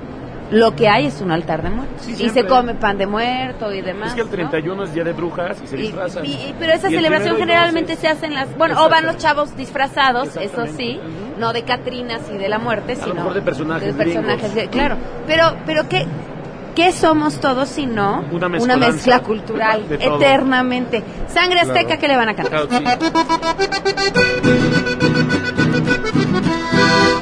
lo 0.51 0.75
que 0.75 0.87
hay 0.87 1.07
es 1.07 1.19
un 1.21 1.31
altar 1.31 1.63
de 1.63 1.69
muertos. 1.71 2.01
Sí, 2.01 2.11
y 2.11 2.15
siempre. 2.15 2.43
se 2.43 2.47
come 2.47 2.75
pan 2.75 2.97
de 2.97 3.07
muerto 3.07 3.73
y 3.73 3.81
demás. 3.81 4.09
Es 4.09 4.13
que 4.15 4.21
el 4.21 4.27
¿no? 4.27 4.31
31 4.33 4.83
es 4.83 4.93
día 4.93 5.03
de 5.03 5.13
brujas 5.13 5.57
y 5.63 5.67
se 5.67 5.77
disfrazan. 5.77 6.25
y- 6.25 6.29
y- 6.31 6.55
pero 6.59 6.73
esa 6.73 6.89
Y 6.91 6.93
celebración 6.93 7.37
generalmente 7.37 7.95
se 7.95 8.07
hace 8.07 8.27
en 8.27 8.35
las... 8.35 8.55
Bueno, 8.57 8.83
o 8.83 8.89
van 8.89 9.05
los 9.05 9.17
chavos 9.17 9.55
disfrazados, 9.57 10.35
eso 10.35 10.67
sí, 10.77 10.99
no 11.39 11.53
de 11.53 11.63
Catrinas 11.63 12.21
y 12.31 12.37
de 12.37 12.49
la 12.49 12.59
muerte, 12.59 12.93
A 12.93 12.95
lo 12.97 13.03
sino... 13.03 13.15
mejor 13.15 13.33
de 13.33 13.41
personajes 13.41 13.95
personajes, 13.95 14.41
gringos. 14.53 14.55
de- 14.55 14.67
claro. 14.67 14.97
Pero, 15.25 15.55
pero 15.65 15.89
¿qué, 15.89 16.05
¿qué 16.75 16.91
somos 16.91 17.39
todos 17.39 17.69
si 17.69 17.85
no 17.85 18.23
Una 18.31 18.49
mezcolanza 18.49 18.91
mezcla 18.91 19.19
cultural 19.21 19.85
eternamente? 19.89 21.03
Sangre 21.27 21.61
Azteca, 21.61 21.97
Claro. 21.97 22.01
¿qué 22.01 22.07
le 22.07 22.17
van 22.17 22.29
a 22.29 22.35
cantar? 22.35 22.67
Claro 22.67 22.83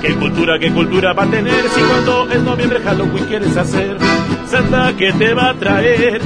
que 0.01 0.07
¿Qué 0.07 0.15
cultura, 0.15 0.57
qué 0.59 0.71
cultura 0.71 1.13
va 1.13 1.23
a 1.23 1.27
tener 1.27 1.63
si 1.69 1.81
cuando 1.81 2.29
es 2.31 2.41
noviembre 2.41 2.79
Halloween 2.83 3.25
quieres 3.25 3.55
hacer? 3.55 3.97
Santa, 4.47 4.93
¿qué 4.97 5.13
te 5.13 5.33
va 5.33 5.49
a 5.51 5.53
traer? 5.53 6.21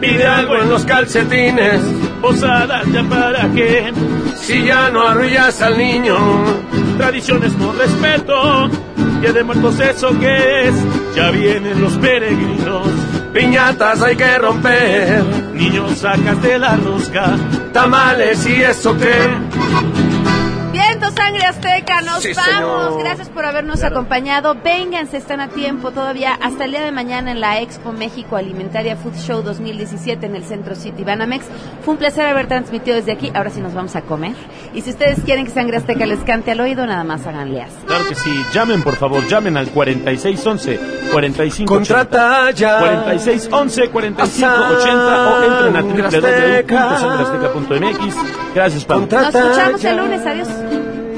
Pide 0.00 0.26
algo 0.26 0.56
en 0.56 0.68
los 0.70 0.84
calcetines, 0.84 1.80
posadas 2.22 2.86
ya 2.90 3.02
para 3.04 3.48
qué. 3.50 3.92
Si 4.36 4.64
ya 4.64 4.90
no 4.90 5.06
arrullas 5.06 5.60
al 5.60 5.76
niño, 5.76 6.16
Tradiciones 6.98 7.56
no 7.56 7.72
respeto, 7.72 8.68
Día 9.20 9.32
de 9.32 9.44
muertos 9.44 9.78
eso 9.78 10.10
que 10.18 10.68
es, 10.68 10.74
ya 11.14 11.30
vienen 11.30 11.80
los 11.80 11.96
peregrinos. 11.96 12.88
piñatas 13.32 14.02
hay 14.02 14.16
que 14.16 14.36
romper, 14.36 15.22
Niños 15.54 15.98
sacas 15.98 16.42
de 16.42 16.58
la 16.58 16.74
rosca, 16.76 17.36
tamales 17.72 18.44
y 18.46 18.62
eso 18.62 18.96
que. 18.98 19.97
Sangre 21.18 21.46
Azteca, 21.46 22.00
nos 22.02 22.22
Sí, 22.22 22.32
vamos. 22.34 22.84
señor. 22.86 23.02
Gracias 23.04 23.28
por 23.28 23.44
habernos 23.44 23.82
acompañado. 23.84 24.54
Vénganse, 24.62 25.16
están 25.16 25.40
a 25.40 25.48
tiempo 25.48 25.90
todavía 25.90 26.34
hasta 26.40 26.64
el 26.64 26.70
día 26.70 26.82
de 26.82 26.92
mañana 26.92 27.32
en 27.32 27.40
la 27.40 27.60
Expo 27.60 27.92
México 27.92 28.36
Alimentaria 28.36 28.96
Food 28.96 29.14
Show 29.16 29.42
2017 29.42 30.26
en 30.26 30.36
el 30.36 30.44
Centro 30.44 30.74
City 30.74 31.04
Banamex. 31.04 31.44
Fue 31.84 31.92
un 31.94 31.98
placer 31.98 32.26
haber 32.26 32.46
transmitido 32.46 32.96
desde 32.96 33.12
aquí. 33.12 33.30
Ahora 33.34 33.50
sí 33.50 33.60
nos 33.60 33.74
vamos 33.74 33.96
a 33.96 34.02
comer. 34.02 34.34
Y 34.74 34.82
si 34.82 34.90
ustedes 34.90 35.20
quieren 35.24 35.44
que 35.44 35.50
Sangre 35.50 35.76
Azteca 35.78 36.06
les 36.06 36.20
cante 36.20 36.52
al 36.52 36.60
oído, 36.60 36.86
nada 36.86 37.02
más 37.04 37.26
háganle 37.26 37.62
así. 37.62 37.74
Claro 37.86 38.04
que 38.08 38.14
sí, 38.14 38.44
llamen 38.52 38.82
por 38.82 38.96
favor, 38.96 39.26
llamen 39.26 39.56
al 39.56 39.68
4611 39.70 40.78
45 41.12 41.74
Contrata 41.74 42.50
ya. 42.52 42.78
4611 42.80 43.88
4580 43.90 45.30
o 45.30 45.42
entren 45.42 45.76
a 45.76 45.82
www.sangrasteca.mx. 45.82 48.14
Gracias, 48.54 48.84
Pablo. 48.84 49.06
Nos 49.10 49.34
escuchamos 49.34 49.84
el 49.84 49.96
lunes. 49.96 50.24
Adiós. 50.26 50.48